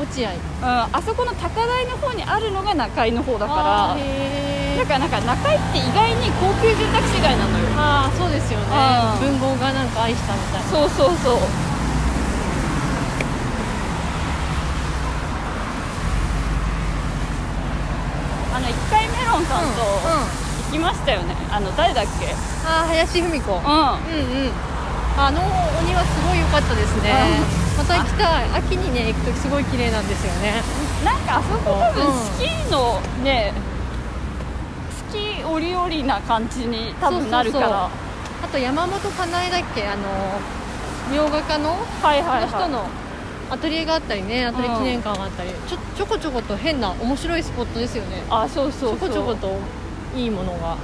[0.02, 0.32] 落合。
[0.32, 4.02] うん、あそこの高台の方にあるのが中井の方だあから
[4.82, 7.66] だからなんか中井って意外に高級住宅地街なのよ。
[7.78, 8.66] あーそうですよね。
[9.22, 11.38] 文豪がなんか愛したみたいなそうそうそう。
[18.56, 20.46] あの一回メロンさんとうんうん。
[20.66, 22.34] 行きましたよね、あの誰だっけ？
[22.66, 23.52] あー林芙美子。
[23.54, 24.52] ううんうん
[25.18, 27.14] あのお庭すごい良かったですね。
[27.78, 28.50] また行きたい。
[28.58, 30.62] 秋にね行くとすごい綺麗なんですよね。
[31.02, 32.14] んなんかあそこ多分うん。
[32.14, 33.54] スキーのね
[35.10, 37.90] スキー折々な感じに多分なるから。
[38.44, 39.88] あと山本かなえだっけ？
[39.88, 40.04] あの
[41.16, 41.72] 洋画家の？
[42.02, 42.48] はいはいはい。
[42.50, 42.86] 人の
[43.50, 48.24] アトリエがあったりねアトリエ記念館があったり、ちょちょこちょこと変な面白いスポットですよね。
[48.30, 49.10] あそうそうそう。
[49.10, 49.58] ちょこちょこ
[50.14, 50.76] といいものが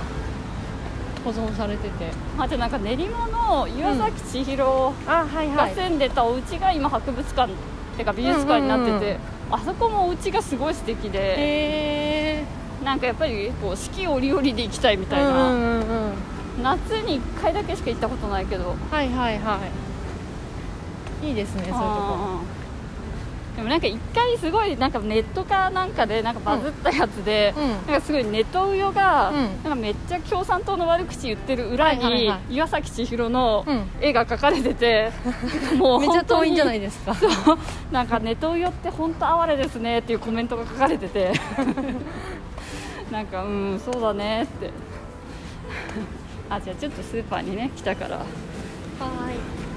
[1.23, 2.11] 保存されてて。
[2.37, 7.55] あとなんか練馬の岩崎千尋が住んでたお家が今博物館っ
[7.95, 9.17] ていうか美術館になってて、
[9.51, 12.45] あそこもお家がすごい素敵で
[12.83, 16.63] なんかやっぱりこう四季折々で行きたいみみたいな、うんうんうん。
[16.63, 18.75] 夏に1回だけしか行ったことないけど。
[18.89, 19.59] はいはいは
[21.21, 21.27] い。
[21.27, 22.39] いいですねそういうとこ。
[22.55, 22.60] うん
[23.55, 27.69] でもなんか1回すごいなんかネットかなんかでなんかバズったやつで、うん。
[27.69, 29.35] なんかすごいネトウヨが、うん。
[29.35, 32.55] なんかめっちゃ共産党の悪口言ってる裏に、はいはいはい。
[32.55, 33.83] 岩崎千尋のうん。
[33.99, 35.11] 絵が描かれてて、
[35.77, 37.13] もうめっちゃ遠いんじゃないいですか。
[37.13, 37.31] そう。
[37.91, 41.33] なんかネトウヨって本当哀れですねっていうコメントが書かれてて。
[43.11, 44.69] なんかうんそうだねって。
[46.49, 48.17] あじゃあちょっとスーパーにね来たから。
[48.17, 49.70] はい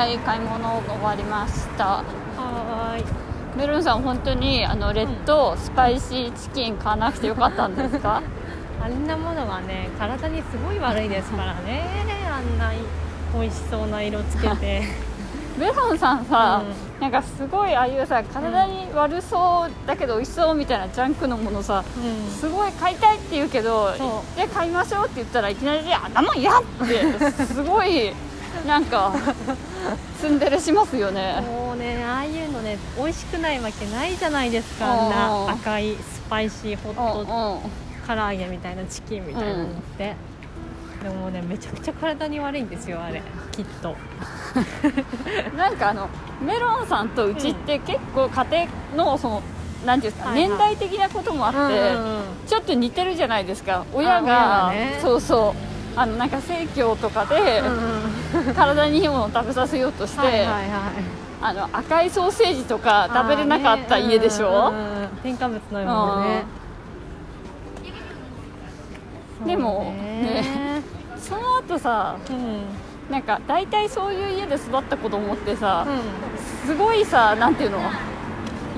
[0.00, 1.84] はい買い物終わりました。
[1.86, 3.04] はーい。
[3.58, 8.22] メロンさん本当にあのレッドスパイシーチキン買わなくてよかったんですか？
[8.82, 11.82] あんなものはね体にすごい悪いですからね。
[12.32, 12.70] あんな
[13.38, 14.82] 美味しそうな色つけて。
[15.58, 16.62] メロンさんさ、
[17.00, 22.30] なんかすごいああいうさ体に悪そうだけど美味しそうみたいなジャンクのものさうん。
[22.30, 28.14] すごい買いたいって言うけどそで買いましょうって言ったらいきなり「あんなもん嫌!」ってすごい
[28.66, 29.12] なんか
[30.20, 31.40] ツンデレしますよね。
[31.40, 34.92] もうねああいうのね美味しくないわけないじゃないですか。
[34.92, 35.10] うんあん。
[35.46, 37.70] な赤いスパイシーホットうんうん
[38.06, 40.14] 唐揚げみたいなチキンみたいなのって、
[41.02, 43.96] でもねめちゃくちゃ体に悪いんですよあれきっと。
[45.56, 46.08] なんかあの
[46.44, 49.42] メロンさんとうちって結構家庭のその
[49.86, 50.48] なんていうんですか、はいはい。
[50.48, 53.84] 年代的なこともあって、うんちょっと似てるじゃないですか。
[53.92, 54.98] 親が親がね。
[55.00, 55.69] そうそう
[56.00, 60.46] あのなんか生協とかで、うん体にいいものを食べさせようとして、
[61.42, 65.08] あの赤いソーセージとか食べれなかった家でしょ、ねうんうんうん。
[65.22, 66.44] 添加物のようでね。
[69.44, 70.80] でもね。
[71.18, 72.62] その後さうん。
[73.10, 77.78] なんか大体そういう家で育った子供ってさ、うすごいさなんていうの？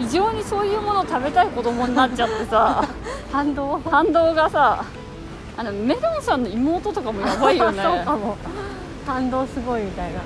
[0.00, 2.88] 異常にそういうものを食べたい子供になっちゃってさん
[3.30, 3.78] 反動？
[3.78, 4.84] 反動がさ
[5.56, 7.82] あのメロンさんの妹とかもやばいよね。
[7.82, 8.36] そうかも。
[9.06, 10.20] 反動すごいみたいな。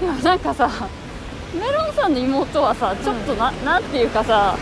[0.00, 0.68] でもなんかさ
[1.54, 4.56] メロンさんの妹はさちょっとな,、なんていうかさ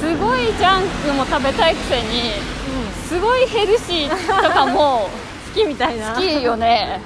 [0.00, 2.32] すごいジャンクも食べたいくせに
[3.08, 5.08] すごいヘルシーとかも
[5.54, 6.14] 好きみたいな。
[6.14, 7.00] 好きよね。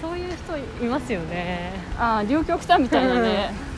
[0.00, 1.72] そういう人いますよね。
[1.98, 3.69] ああ両極端みたいなね、そ う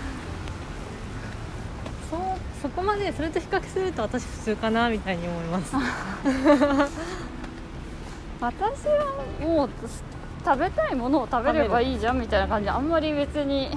[2.63, 5.75] そこまでそれと比較すると私普通かなみたいに思います。
[8.41, 9.71] 私はもう
[10.45, 13.77] 食べたいものを食べればいいじゃんみたいな感じであんまり別に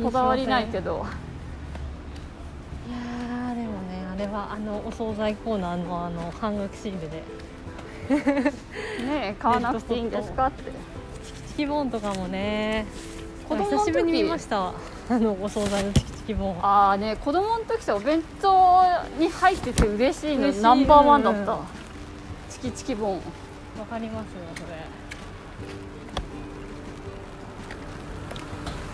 [0.00, 1.04] こだわりないけど。
[2.88, 7.24] いやーでもねあれはあのお惣菜コーナーのあの半額シールで。
[8.10, 8.52] ね
[9.08, 10.70] え買わなくていいんですかって。
[11.26, 12.86] チキチキボーンとかもね
[13.50, 14.68] 子供の時久しぶりに見ました。
[14.68, 18.84] あのお惣菜のチキチキボーンああね子供の時さお弁当
[19.18, 20.62] に入ってて嬉しいの嬉しい。
[20.62, 21.58] ナンバーワンだった、うん。
[22.48, 23.14] チキチキボン。
[23.16, 23.20] わ
[23.90, 24.66] かりますよそれ。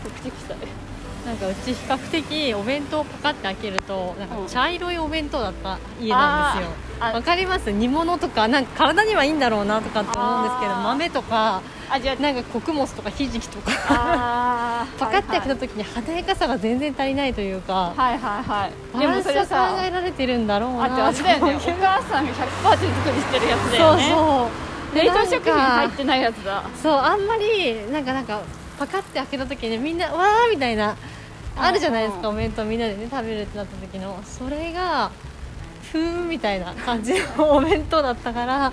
[0.05, 0.57] こっち来たい
[1.27, 4.47] なんかうち比較的お弁当をパカって開けるとなんかうん。
[4.47, 6.73] 茶色いお弁当だった家なんですよ。
[7.13, 7.71] わかります？
[7.73, 11.61] 煮物とかなんか体にはいいんだろうなとかって思うんですけど豆とか
[12.21, 18.73] なんか穀物とかひじきとかああ パカって開けた時に華やかさが全然足りないというかはいはいはい。
[18.95, 21.55] バでもそれ考さえられてるんだろうあとなあれだよね。
[21.57, 24.03] お母さんが100%手作りしてるやつだよね。
[24.09, 24.51] そうそ
[24.93, 24.97] う。
[24.97, 26.63] 冷凍食品入ってないやつだ。
[26.83, 28.41] そうあんまりなんかなんか
[28.79, 30.97] パカって開けた時にみんなわーみたいな
[31.59, 34.19] あるじゃないですかお弁当みんなでね食べるってなった時の。
[34.25, 35.11] それが
[35.93, 38.73] ふーんみたいな感じの お弁当だったから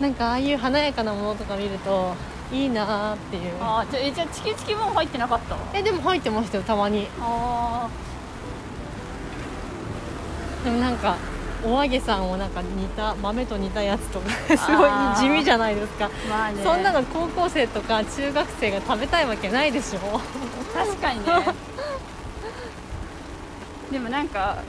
[0.00, 2.14] なんかああいう華やかなものとか見ると
[2.52, 3.52] いいなーっていう。
[3.60, 5.56] あーじゃあえじゃあチキチキも入ってなかった？
[5.78, 7.08] えでも入ってましたよたまに。
[7.20, 7.88] あ
[10.64, 11.16] でもなんか
[11.64, 16.06] お揚げさんをなんか煮た豆と煮たやつとかすごい地味じゃないですか。
[16.06, 16.62] あまあね。
[16.62, 20.20] そんなの高校生とか中学生が食べたいわけないでしょ。
[20.74, 21.24] 確かにね
[23.92, 24.64] でもなんか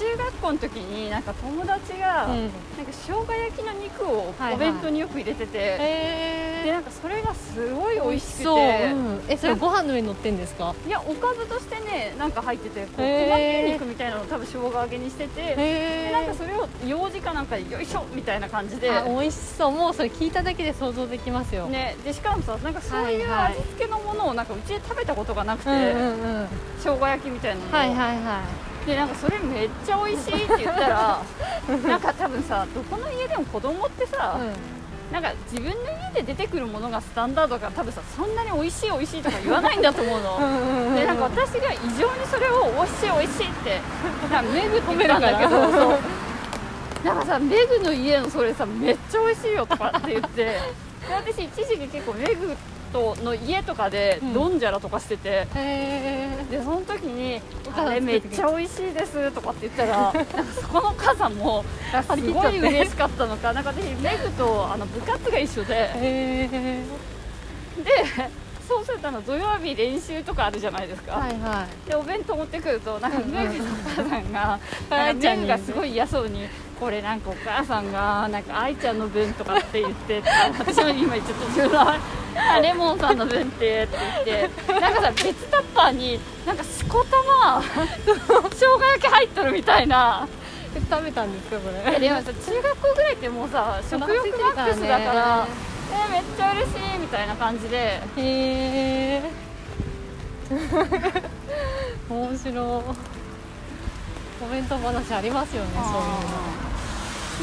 [0.00, 2.50] 中学校の時になんか友達が、うん。
[2.76, 4.54] なんか生姜焼きの肉をはいはい。
[4.54, 8.42] お弁当によく入れてて、へでなんかそれがすごい美味しくて。
[8.44, 10.74] そう、うん、えそれご飯の上に乗ってんですか？
[10.86, 13.60] いやおかずとしてねなんか入っててこうへー。
[13.60, 18.90] 粉牛肉みたいなのを多分生姜揚げにしててでへなんかそれを用事かなんかでよいしょみたいな感じで。
[18.90, 19.70] あ美味しそう。
[19.70, 23.52] もうそれ聞いただけで想像できますよ、ね、でしかもさなんかそういうはいはい。
[23.52, 26.48] 味付けのものをなんかうちで食べたことがなくて、うんうんうん。
[26.78, 28.42] 生姜焼きみたいなのを、はいはいは
[28.86, 31.22] でなんかそれめっちゃ美味しいって言ったら
[31.86, 34.38] なんか多分さどこの家でも子供ってさ、
[35.10, 43.80] い、なんか自分の家で出てくるものがスタンダードだから多分さそんなに美味しい美味しいとか言わないんだと思うの、うん、でなんか私が異常にそれを美味しい美味しいって
[44.32, 45.98] なんかメグって言ったんだけどそう
[47.04, 50.60] なんかさメグの家のそれさめっちゃ美味しいよとかって言ってで
[51.10, 52.56] 私一時期結構メグ
[52.92, 54.32] との家とかでうん。
[54.34, 60.12] ドンジャラとかしてて、へえでその時に「お母さんあれめっちゃ美味しいです」とかって言ったら
[60.60, 61.64] そこのお母さんも
[62.16, 63.52] すごい嬉しかったのか。
[63.52, 66.48] なんか私メグとあの部活が一緒で。
[67.84, 68.04] で
[68.68, 71.88] そうするとあの土曜日練習とかあるじゃないですか、はいはい。
[71.88, 73.66] でお弁当持ってくるとなんかメグのお
[73.96, 74.60] 母さんが
[74.90, 76.48] 愛ちゃんがすごい嫌そうに
[76.80, 81.98] 「これなんかお母さんがなんか愛ちゃんの分とかって言ってあ 私も今ちゃった自分のあ
[82.62, 87.16] レモンさんの分って」って言ってなんかさ別タッパーになんかしこた
[87.46, 90.26] ま生姜焼き入っとるみたいな。
[90.72, 91.96] え食べたんですかこれ。
[91.96, 95.46] えでもさ中学校ぐらいってもうさ食欲マックスだから
[96.08, 97.76] えめっちゃ嬉しいみたいな感じで。
[97.76, 99.22] へえ
[102.08, 103.10] 面白い。
[104.42, 106.00] お弁当話ありますよねそういうの。
[106.66, 106.69] う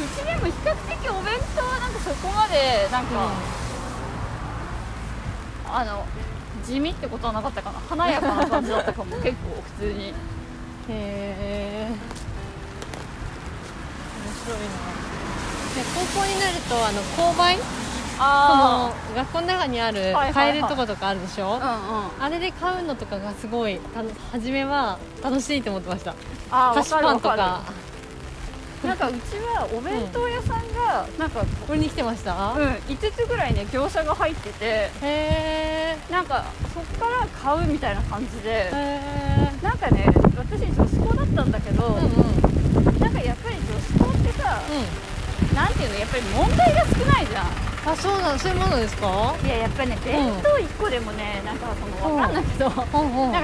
[0.06, 3.30] ちでも比較的お弁当はなんかそこまでなんか、
[5.70, 6.06] あの
[6.64, 7.78] 地味ってことはなかったかな。
[7.80, 9.16] 華やかな感じだったかも。
[9.22, 10.08] 結構普通に。
[10.08, 10.12] へ
[10.90, 11.94] え面
[14.44, 14.64] 白いな。
[15.74, 17.56] で高校になるとあの購買？
[17.56, 20.34] そあの学校の中にあるはいはいはい。
[20.34, 22.24] 買えるとことかあるでしょ、あうんうん。
[22.24, 23.78] あれで買うのとかがすごい
[24.32, 26.14] 初めは楽しいと思ってました。
[26.50, 27.60] あ菓子パンとか
[28.84, 40.06] なんかうちはお弁当屋さんがなんか、売りに来てました、うん、5つぐらいね業者が入っててへえなんかそっから買うみたいな感じでへえなんかね
[40.36, 42.02] 私女子校だったんだけど、うんうん。
[42.02, 42.38] うん
[42.98, 44.60] なんかやっぱり女子校ってさ、
[45.54, 47.37] なんていうのやっぱり問題が少ないじゃん
[47.88, 49.34] あそうなのそういうものですか？
[49.42, 52.74] いややっぱりね弁当1個でもねなんかそのわかんないけど、な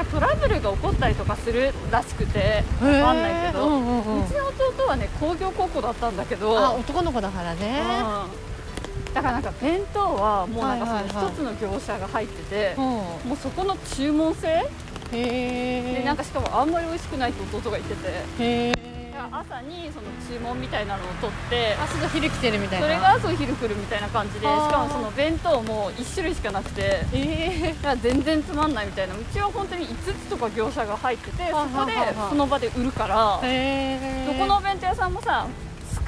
[0.02, 3.80] んかトラブルが起こったりとかするらしくてへわーかんないけど、う
[4.28, 7.80] ちの弟はね工業高校だったんだけどあ男の子だからね。
[7.80, 9.14] うん。
[9.14, 12.84] だからなんか弁当はもうなんかその一つの業者が入ってて、うん。
[12.84, 14.48] もうそこの注文制？
[14.48, 14.68] へ
[15.12, 18.08] えでなんかしかもあんまり美味しくないって弟が言ってて。
[18.42, 18.93] へえだ
[19.28, 22.86] から朝にその注文みたいなのを取ってあそう昼来てるみたいな。
[22.86, 29.14] それが朝昼来るみたいな感じでしかもその弁当も1種類しかなくてえだから全然つまんないみたいな。
[29.14, 31.92] うちは本当に5つとか業者が入っててそはこで
[32.28, 35.46] その場で売るからどこのお弁当屋さんもさ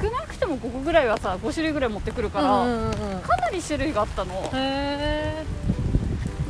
[0.01, 3.21] 少なくても5個ぐらいはさ5種類ぐらい持ってくるから、うんうんうんうん。
[3.21, 4.51] かなり種類があったの。
[4.55, 5.45] へ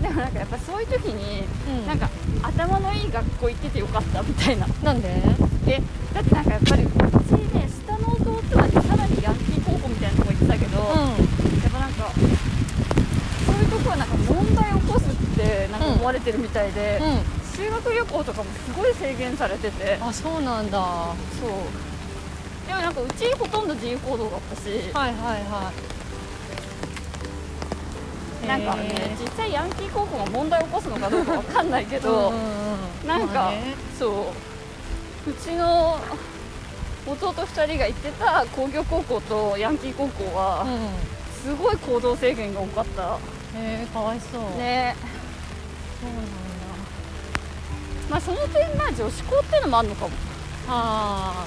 [0.03, 1.87] でもなんかやっぱそういう時に、うん。
[1.87, 2.09] なんか
[2.43, 4.67] 頭のいい学校行っててよかったみたいな。
[4.83, 5.23] えなんで？
[5.69, 5.83] え
[6.14, 6.93] だってなんかやっぱりうち
[7.55, 12.11] ね下の弟はねかなりヤンキー高校みたいなとこ行ってたけど、やっぱなんか
[13.47, 17.09] そういうとこはなんか問題を起こすってなんか思われてるみたいで、うん。
[17.09, 17.19] うん。
[17.57, 19.99] 修学旅行とかもすごい制限されてて。
[20.01, 20.79] あそうなんだ。
[20.79, 21.51] はそう。
[22.69, 25.73] でもなんかうちほとんど自由行動だったし、いはいは
[28.45, 28.47] い。
[28.47, 32.41] なんかねへ実際ヤンキー高校が問題を起こすのかどうかわかんないけえど、うんうん
[33.03, 33.09] うん。
[33.09, 33.75] なんか、まあね。
[33.99, 34.55] そう
[35.27, 35.99] うちの
[37.07, 41.16] 弟2人が行ってた工業高校とヤンキー高校は、うん
[41.47, 43.18] すごい行動制限が多かった。
[43.57, 44.43] へえかわいそう。
[44.59, 44.97] ね。
[46.01, 46.31] そうなんだ。
[48.11, 50.11] まあその点まあ女子校ってのもあるのかも。
[50.66, 51.47] あ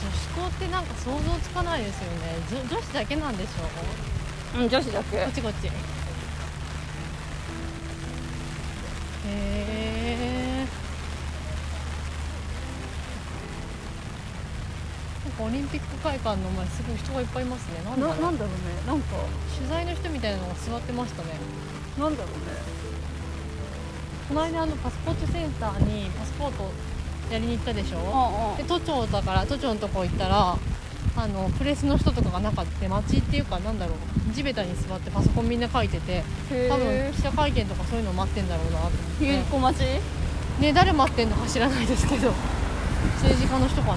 [0.00, 2.38] 女子校ってなんか想像つかないですよね。
[2.50, 5.18] 女女子だけなんでしょうん女子だけ。
[5.18, 5.66] こっちこっち。
[5.66, 5.70] へ
[9.28, 9.69] え
[15.40, 17.80] かオリンピック会館の前すごい人がいっぱいいますね。
[17.84, 18.32] なんだろう。
[18.36, 18.44] ね。
[18.86, 19.16] なんか。
[19.56, 21.28] 取材の人みたいなのが座ってましたね。
[21.98, 22.36] なんだろうね
[24.28, 26.70] この間あのパスポートセンターにパスポート
[27.32, 27.98] やりに行ったでしょ。
[27.98, 28.56] うんうん。
[28.56, 30.56] で都庁だから都庁のとこ行ったら
[31.16, 34.32] あのプレスの人とかが中で待ちっていうかなんだろう。
[34.32, 36.22] 地べたに座ってパソコンみんな書いてて
[36.52, 39.24] へ多分え記者会見とかそういうの待ってんだろうなと思って。
[39.24, 39.80] ゆりこ町
[40.60, 42.32] ね誰待ってんのか知らないですけど。
[43.20, 43.96] 政治家の人か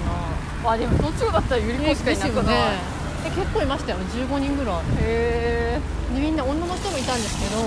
[0.70, 2.78] あでも都庁だったらゆりこしかいなくない、ね。
[3.26, 4.76] え結構いましたよ15人ぐらい。
[4.76, 5.80] へえ
[6.14, 7.60] でみんな女の人もいたんですけど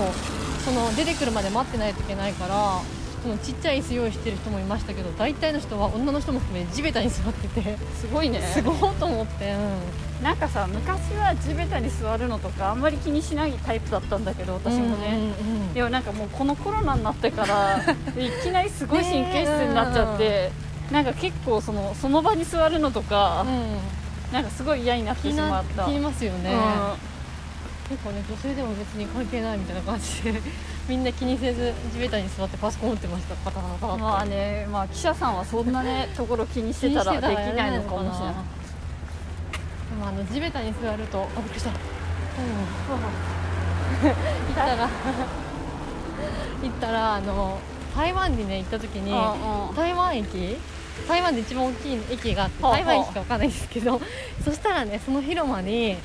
[0.64, 2.80] その出てくるまで待ってないといけないから
[3.22, 7.76] そのちっちゃい椅子用意してる人もいましたけど大体の人は女の人も含め地べたに座ってて。
[7.94, 8.40] すごいね。
[8.40, 17.78] すごいと思って、うん、なんかさ昔は地べたに座るのとかあんまり気にしないタイプだったんだけど私もね、うんうんうんでもなんかもうこのコロナになってから
[18.16, 20.50] いきなりすごい神経質になっちゃって、
[20.90, 23.78] なんか結構そのその場に座るのとか、うん。
[24.32, 25.84] なんかすごい嫌になってしまった。
[25.84, 26.56] 気にますよね、う
[27.88, 30.34] 結構ね女性でも別に関係ないみたいな感じで
[30.86, 37.22] みんな気にせず地べたに座ってパソコン打ってましたパタパタまあね、まあ、記者さんはそんなねところ気にしてたらでき
[37.56, 38.34] ないのかもしれない。
[39.88, 41.76] でもあの地べたに座るとあびっくりした、うん、
[44.04, 44.10] 行
[44.52, 44.76] ったら
[46.62, 47.58] 行ったらあの
[47.96, 49.74] 台湾にね行った時にうんうん。
[49.74, 50.58] 台湾駅
[51.06, 54.00] 台湾で一番大きい駅があって台湾駅かわかんないんですけど
[54.44, 55.96] そしたらねその広間に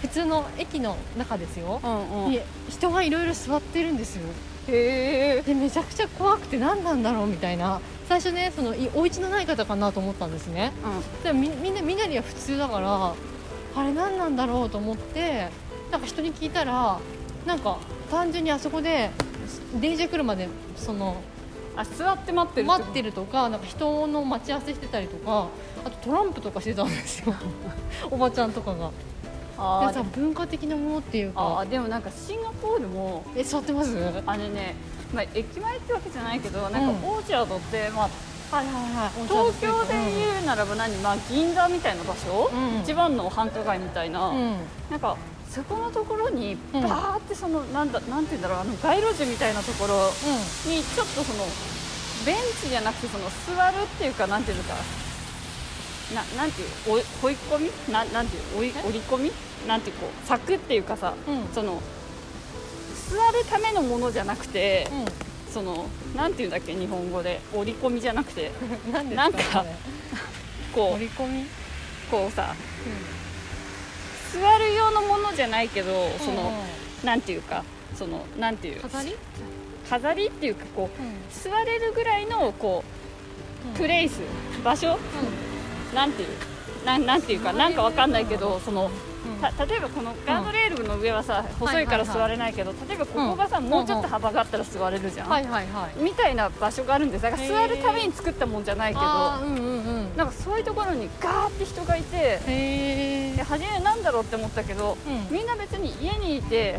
[0.00, 2.30] 普通の駅の中ですよ、うんうん。
[2.30, 4.22] に人がいろいろ座ってるんですよ。
[4.68, 5.42] へえ。
[5.42, 7.80] でめちゃくちゃ怖くて何なんだろうみたいな。
[8.08, 10.72] 最初ねそのいお家のない方かなと思ったんですね。
[11.22, 13.12] でもみみんなみんなには普通だから
[13.76, 15.48] あれ何なんだろうと思って
[15.90, 16.98] なんか人に聞いたら
[17.46, 17.78] なんか
[18.10, 19.10] 単純にあそこで
[19.80, 21.16] 電車来るまでその
[21.80, 25.46] あ座って待ってる待ってるるとかなんか人の待ち合わせしてたりとか
[25.84, 27.34] あとトランプとかしてたんですよ。
[28.10, 28.90] おばちゃんとかが。
[29.60, 33.92] あさ文化的なものっていうあかーでもなんかシンガポールもえ座ってます？
[33.96, 34.76] はいあのね、
[35.12, 38.08] まあ、駅前ってわけじゃないけどなんかうんオーチャードって、ま
[38.52, 44.56] あ、はいはい東京で言うならば何、まあ、銀座みたいな場所、うん一番の繁華街みたいな、うん、うん。
[44.90, 45.16] なんか
[45.48, 46.82] そこのところにうん。
[46.82, 51.44] バーってその、なんだなんて言うんだろうあの街路樹みたいなところうにちょっとその
[52.26, 53.24] ベンチじゃなくてその
[53.56, 54.74] 座るっていうかなんていうのか
[56.14, 57.92] ななんていうお追い込み？
[57.92, 58.82] ななんていう追いえ？
[58.86, 59.32] 折り込み？
[59.66, 61.54] なんていうこう柵っていうかさ、うん。
[61.54, 61.80] その
[63.10, 65.52] 座るためのものじゃなくて、ん。
[65.52, 65.86] その
[66.16, 67.40] なんていうんだっけ日本語で。
[67.54, 68.52] 折り込みじゃなくて。
[69.14, 69.64] なんか
[70.74, 71.42] こ折り込み？
[71.42, 71.46] う
[72.10, 72.54] こうさ
[74.32, 76.52] 座る用のものじゃないけどその、
[77.04, 77.64] なんていうか
[77.94, 79.16] そのなんていう飾り？
[79.88, 81.14] 飾りっていうかこううん。
[81.30, 82.84] 座れるぐらいのこ
[83.74, 84.20] うプレイス
[84.64, 84.98] 場所？
[85.94, 86.28] なんていう
[86.84, 88.90] なんなんていうかなんかわかんないけどその
[89.38, 93.68] た例えばこのガードレールの上はさ細いから座れないけど例えばここがさうん。
[93.68, 96.02] もうちょっと幅があったら座れるじゃん、はいはいはい。
[96.02, 99.06] みたいな場所があるんですだから座るために作ったもんじゃないけど
[99.42, 100.16] うんうんうん。
[100.16, 102.40] なんかそういうところにガーって人がいて
[103.36, 105.36] で初めなんだろうって思ったけど、うん。
[105.36, 106.78] みんな別に家にいて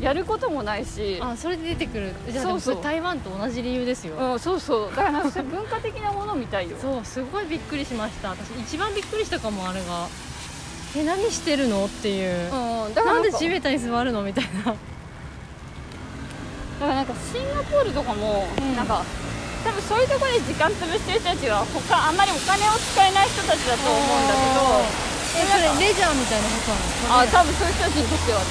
[0.00, 2.12] やることもないしあそれで出てくる。
[2.28, 2.82] じゃあそうそう。
[2.82, 4.16] 台湾と同じ理由ですよ。
[4.16, 4.96] うん、そうそう。
[4.96, 6.76] だから文化的なものみたいよ。
[6.80, 8.30] そうすごいびっくりしました。
[8.30, 10.08] 私一番びっくりしたかもあれが
[10.94, 11.86] え何してるの？
[11.86, 12.52] っていう。
[12.52, 14.22] うん、だからなんでか地べたに座るの？
[14.22, 14.72] みたいな。
[14.72, 14.76] だか
[16.86, 18.76] らなんかシンガポールとかも、うん。
[18.76, 19.02] なんか
[19.64, 24.40] 多分そういうところで時間潰してる人たちは他あんまりお金を使えない人たちだと思うんだけ
[25.38, 26.72] えそれレジャーみたいなこと
[27.08, 27.24] なの？
[27.24, 28.44] どあ多分そういう人たちにとってはね。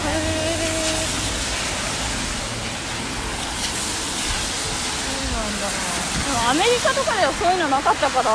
[6.26, 8.32] でもアメリカとかではそういうのなかったから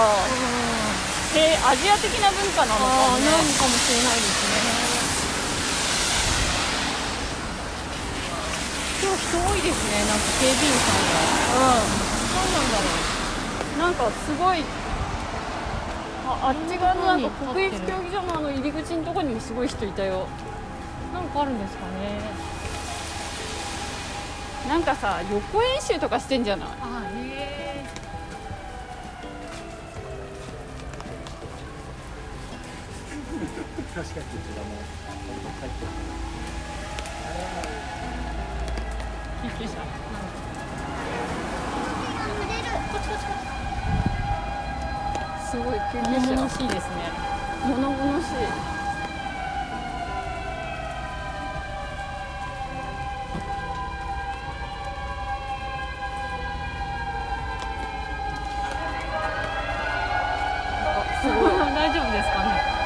[1.37, 3.21] へアジア的な文化なのかああなん。
[3.21, 4.57] ねかもしれないですね
[9.03, 10.01] 今日人多いですね。
[10.09, 11.61] なんか警備員さんが。
[12.37, 12.85] 何なんだろ
[13.77, 13.79] う。
[13.79, 14.65] なんかすごい
[16.27, 20.27] ああっち側のなんか国立競技場のあの入り口のところにもすごい人いたよ。
[21.13, 22.21] なんかあるんですかね。
[24.69, 26.69] なんかさ予行演習とかしてんじゃない？
[26.83, 27.85] あへえ
[33.97, 34.69] 確かにこちらも
[35.59, 35.87] 入って
[39.43, 39.81] 救急車
[45.51, 47.09] すごい救急物々車しいですね。
[47.65, 48.77] 物々しい
[61.23, 62.77] すごい大丈夫ですかね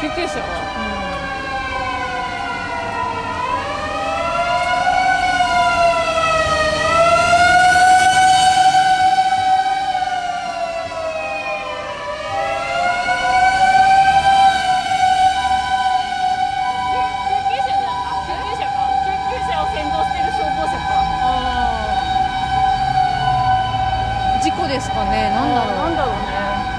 [0.00, 1.18] 救急車は
[16.08, 21.36] 救急車じゃあ救急車か救急車を先導してる消防車かあ
[24.42, 26.78] 事故ですかねなんだろうなんだろうね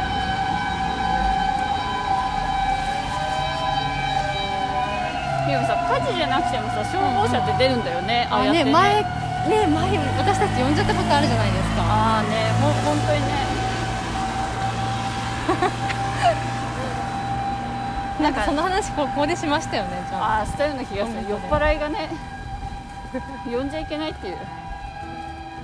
[5.49, 13.49] でもさ火事じゃなくてもさ消防車って出るんだよね、あああやってね前ね前私たち呼んじゃったことあるじゃないですかああねもう本当にね
[18.21, 18.51] なんかそ
[19.09, 20.39] の話ここでしましたよねじゃあ。
[20.39, 21.29] ああしたような気がする。
[21.29, 22.09] 酔っ払いがね
[23.45, 24.37] 呼んじゃいけないっていう。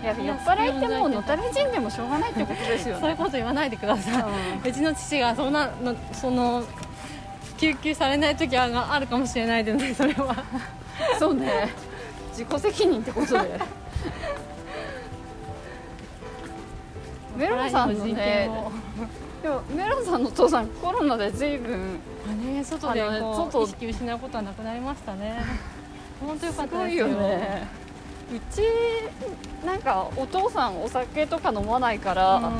[0.02, 6.64] いや酔っ払いってもうのたれ死んでもしょうがないってことですよそういうねこと言わないでください、ううちの父がそんなのその
[7.58, 10.36] 救急されない時はがあるかもしれないでねそれは。
[11.18, 11.70] そうね。
[12.32, 13.60] 自己責任ってことで。
[17.38, 18.50] メロンさんの人ね
[19.46, 25.40] でもメロンさんのお父さんコロナで随分まあね外でこう外意識失うことはなくなりましたね。
[26.20, 27.68] 本当よかったですよよね。
[28.34, 28.64] うち
[29.64, 32.52] なんかお父さんお酒とか飲まないから、うんうん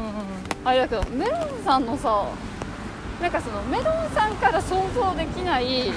[0.64, 2.28] あれだけどメロンさんのさ
[3.22, 5.92] なんかそのメロンさんから想像できない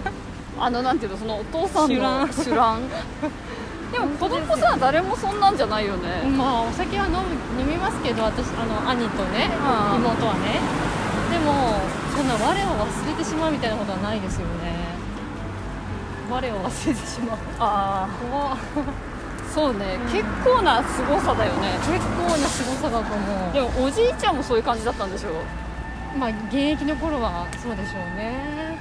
[0.58, 2.80] あのなんていうのそのお父さんの酒乱
[3.92, 7.18] でも子供さ誰もそんなんじゃないよね、まあお酒は飲む
[7.60, 10.02] 飲みますけど私あの兄とねうん。
[10.02, 10.60] 妹はね。
[11.30, 11.80] でも
[12.16, 14.74] そんな我を忘れてしまうみたいなことはないですよね。
[16.30, 17.38] 我を忘れてしまう。
[17.58, 18.56] あ怖っ。
[18.56, 18.58] あ
[19.54, 21.78] そうね、結構な凄さだよね。
[21.86, 23.52] 結構なすごさだと思う。
[23.52, 25.30] でもおじいちゃんもそういう感じだったんでしょ？
[26.18, 28.76] まあ現役の頃はそうでしょうね。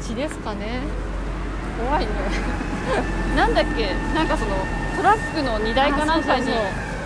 [0.00, 0.82] 血ですかね
[1.86, 2.12] 怖いね。
[3.36, 3.88] なんだっけ？
[4.14, 4.56] なんかその
[4.96, 6.46] トラックの荷台かなんかに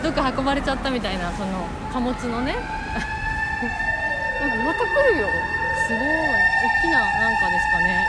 [0.02, 2.56] どっか運ばれちゃったみたいなその貨物のね。
[4.40, 5.28] なんかまた来るよ。
[5.86, 6.00] すごい。
[6.00, 8.04] 大きななんかですかね。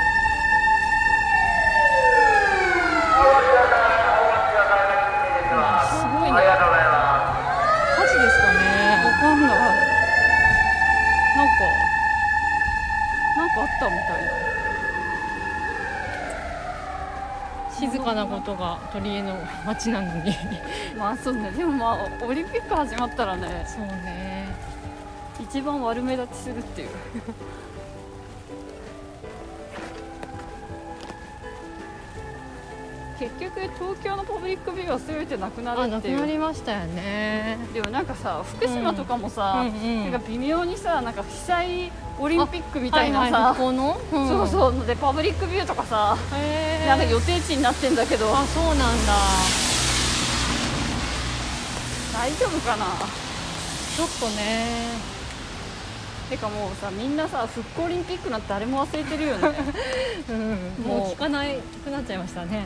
[5.89, 6.38] すごいね。
[7.95, 8.59] 火事ですかわね
[9.22, 9.49] かんない。
[9.49, 11.61] なんか
[13.38, 14.32] なんかあったみたいな
[17.80, 20.32] 静かなことが取り柄の街なのに。
[20.98, 21.52] まあそうね。
[21.52, 23.66] でもまあオリンピック始まったらね。
[23.68, 24.48] そうね。
[25.40, 26.90] 一番悪目立ちするっていう。
[33.20, 36.26] 結局東京のパブリックビューは全てなくなるっていう。
[36.26, 37.58] りましたよね。
[37.74, 40.12] でもなんかさ福島とかもさ、うんうんうん。
[40.12, 44.28] なんか微妙にさなんか被災オリンピックみたいなさ、はいはい、復興の、うん。
[44.28, 44.74] そうそう。
[44.74, 46.18] のでパブリックビューとかさ、
[46.88, 48.36] なんか予定地になってんだけど。
[48.36, 49.13] あそうなんだ。
[52.13, 52.86] 大丈夫かな？
[53.95, 55.16] ちょっとね。
[56.30, 59.49] てかもうさみんなさ復興オリンピックなんて誰も忘れてるよね。
[60.28, 60.84] うん。
[60.84, 62.66] もう聞かないくなっちゃいましたね、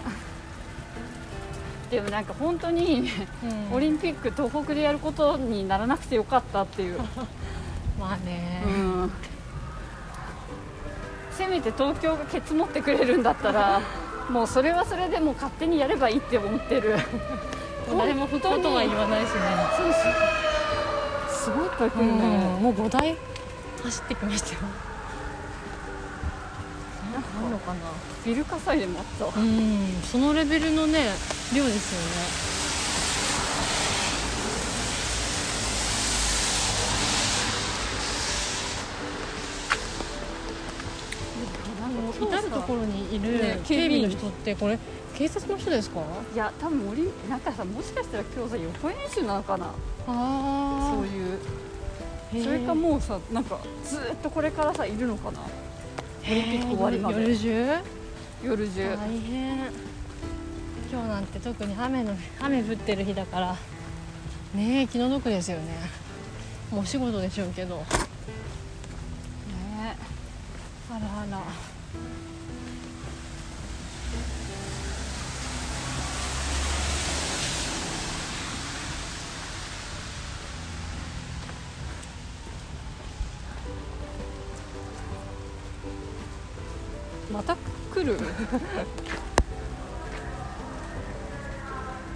[1.89, 3.09] でもなんか本当に
[3.43, 3.75] うん。
[3.75, 6.99] オリンピック東北でやることにならなくてよかったっていう、
[7.99, 9.11] まあね、うん
[11.39, 13.79] せめて東京がケツ持ってくれるんだったら
[14.29, 16.97] もうそれはそれでもう勝手にやればいいって思ってる。
[17.97, 19.39] 誰も復興とは言わないしね、
[19.75, 20.13] そうそう。
[21.31, 23.17] すごいいっぱい来るね、うんもう5台
[23.83, 24.59] 走ってきましたよ。
[27.15, 27.79] あんのかな。
[28.23, 29.39] ビル火災でもあった。
[29.39, 31.05] うんそのレベルのね
[31.55, 32.59] 量ですよね
[42.22, 44.01] 至る所にいるね警備。
[44.01, 44.78] の人ってこれ
[45.15, 46.01] 警察の人ですか？
[46.34, 49.74] いや多分オリンなんかさもしかしたら今日さ予行演習なのかな？
[50.07, 51.36] あそういう。
[51.36, 55.39] うそれかもうさなんかずーっとこれからさいるのかな？
[55.41, 55.45] オ
[56.26, 57.22] リンピック終わりまで。
[57.22, 57.82] 夜中？
[58.43, 58.95] 夜中。
[58.97, 59.57] 大変。
[60.91, 63.55] 今日なんて特に雨の雨降ってる日だから。
[64.53, 65.63] ねえ気の毒ですよね。
[66.72, 67.78] もうお仕事でしょうけど。
[67.78, 67.84] ね
[70.91, 71.43] あらあら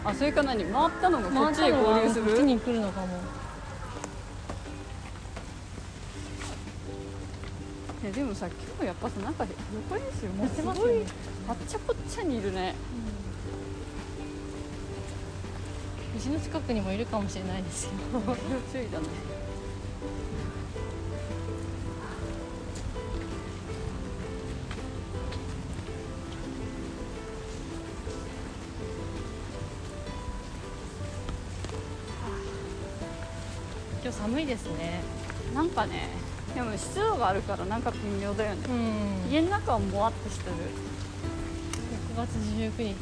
[0.05, 0.65] あそれか何？
[0.65, 3.07] 回ったのがこっちへ合流すこっちるに来るのかも。
[8.05, 9.49] えでもさ今日やっぱさなんか予
[9.89, 11.03] 行演習もうすごい
[11.47, 12.75] あっちゃこっちゃにいるね。
[16.15, 17.91] うちの近くにもいるかもしれないですよ
[18.71, 19.05] 注意だね
[36.83, 38.65] 湿度があるからなんか微妙だよね。
[38.69, 38.71] う
[39.29, 39.31] ん。
[39.31, 40.55] 家の中はもわっとしてる
[42.15, 42.95] ？6月19日。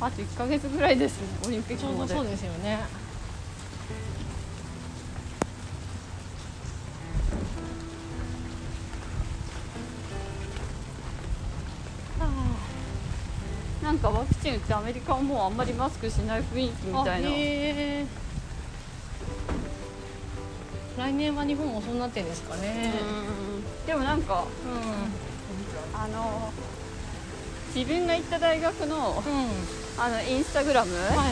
[0.00, 2.14] あと1ヶ月ぐらいですねオリンピックまで。
[2.14, 2.78] ちょうどそうですよね。
[13.82, 17.28] なんかワクチン打ってアメリカはもうあんまりマスクしない雰囲気みたいな
[20.96, 22.92] 来年は日本もそうなってんですかね。
[23.00, 23.86] うん。
[23.86, 26.52] でもなんかうあの
[27.74, 29.22] 自分が行った大学のんうん。
[29.96, 31.28] あのインスタグラム、はいはい。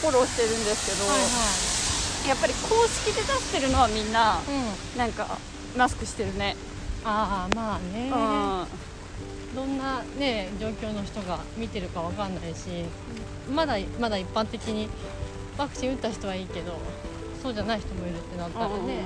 [0.00, 4.98] フォローしてるんですけど、はいやっぱり公式で出してるのはみんなはいうん。
[4.98, 5.38] なんか
[5.76, 6.56] マスクしてるね、
[7.04, 8.10] ああまあね。
[8.12, 8.16] う
[8.76, 8.90] ん。
[9.54, 12.84] どんなね状況の人が見てるかわかんないし
[13.52, 14.88] まだまだ一般的に
[15.58, 16.78] ワクチン打った人はいいけど
[17.42, 19.02] そうじゃない人もいるってなったらね、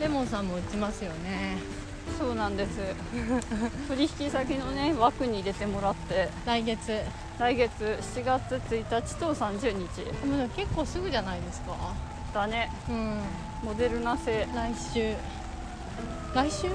[0.00, 1.58] レモンさんも打ちますよね。
[2.18, 2.80] そうなんです。
[3.86, 6.28] 取引先のね枠に入れてもらって。
[6.44, 7.00] 来月。
[7.38, 10.04] 来月7月1日と30日。
[10.04, 12.70] でも結構すぐじゃないですかだね。
[12.88, 13.18] うん。
[13.64, 14.46] モデルナ製。
[14.54, 15.16] 来週。
[16.34, 16.70] 来週？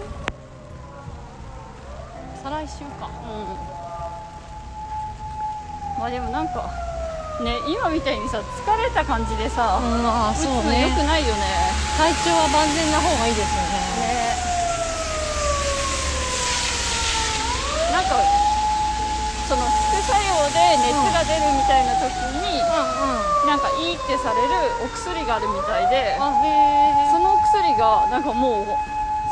[2.43, 3.07] 再来週か。
[3.07, 3.13] うん。
[5.99, 6.69] まあでもなんか
[7.41, 11.71] ね今みたいにさ疲れた感じでさ、うんあそうのよくねないよね。
[11.97, 13.69] 体調は万全な方がいいですよね。
[14.03, 14.35] ね
[17.93, 18.09] なんか
[19.47, 23.49] その副作用で熱が出るみたいな時に、うんうん。
[23.49, 24.53] なんかいいってされる
[24.83, 26.17] お薬があるみたいで
[27.11, 28.65] そのお薬がなんかもう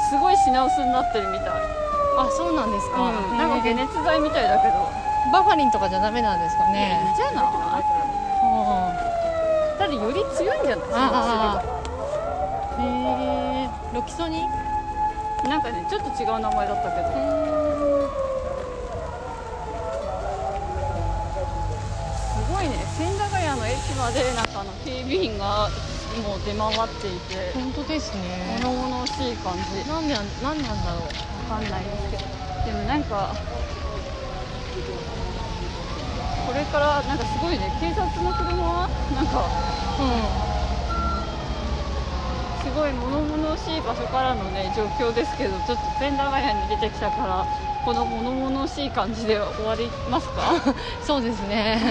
[0.10, 1.50] すごい品薄になってるみたい、
[2.18, 4.92] あそうなんですか、うん、なんか解熱剤みたいだけど。
[5.32, 7.00] バファリンとかじゃダメなんですかね。
[7.12, 7.50] んじゃな
[9.80, 10.86] ただより強いんじゃない？
[10.86, 11.62] そのああ
[12.82, 12.84] へ
[13.66, 15.50] えロキソニン？
[15.50, 17.08] なんかねちょっと違う名前だったけど
[23.74, 25.70] 駅までなんかあの警備員が
[26.24, 28.60] もう出回っていて本当ですね。
[28.62, 29.84] 物々しい感じ。
[29.90, 30.22] なんでな
[30.54, 31.52] んなんだろう。
[31.52, 32.24] わかんないですけど。
[32.66, 33.36] でもなんか
[36.46, 38.64] これからなんかすごいね警察の車？
[38.64, 39.50] はなんか
[42.64, 47.46] すごい物々しい場所からのね状況ですけどちょっと千駄ヶ谷に出てきたから
[47.84, 50.52] この物々しい感じで終わりますか？
[50.66, 51.82] う んそうですね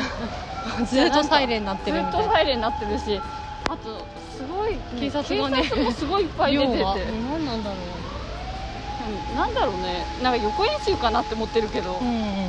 [0.87, 3.21] ずっとサイレンになってるみずったとサイレンになってるし
[3.69, 4.07] あと
[4.37, 6.83] すごい、警察がねもすごいいっぱい出てて。
[6.83, 10.05] 何なんだろうんなんだろうね。
[10.23, 12.49] なんか横演習かなって思ってるけど、ううんうん。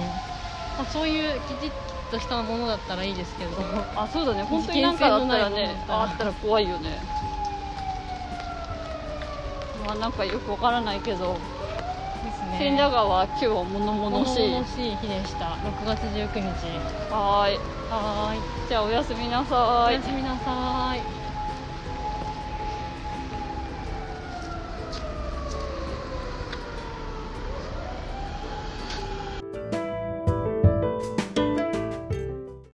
[0.77, 1.71] まあそういうきちっ
[2.11, 3.51] としたものだったらいいですけど。
[3.95, 4.43] あそうだね。
[4.43, 6.99] 本当になんかだったらねあったら怖いよね。
[9.85, 11.37] まあなんかよくわからないけど。
[12.57, 14.49] 千駄川は今日は物々しい。
[14.49, 15.57] 物々しい日でした。
[15.63, 16.67] 6月19日。
[17.11, 18.41] はーいはい。
[18.67, 19.89] じゃあおやすみなさい。
[19.89, 21.22] おやすみなさい。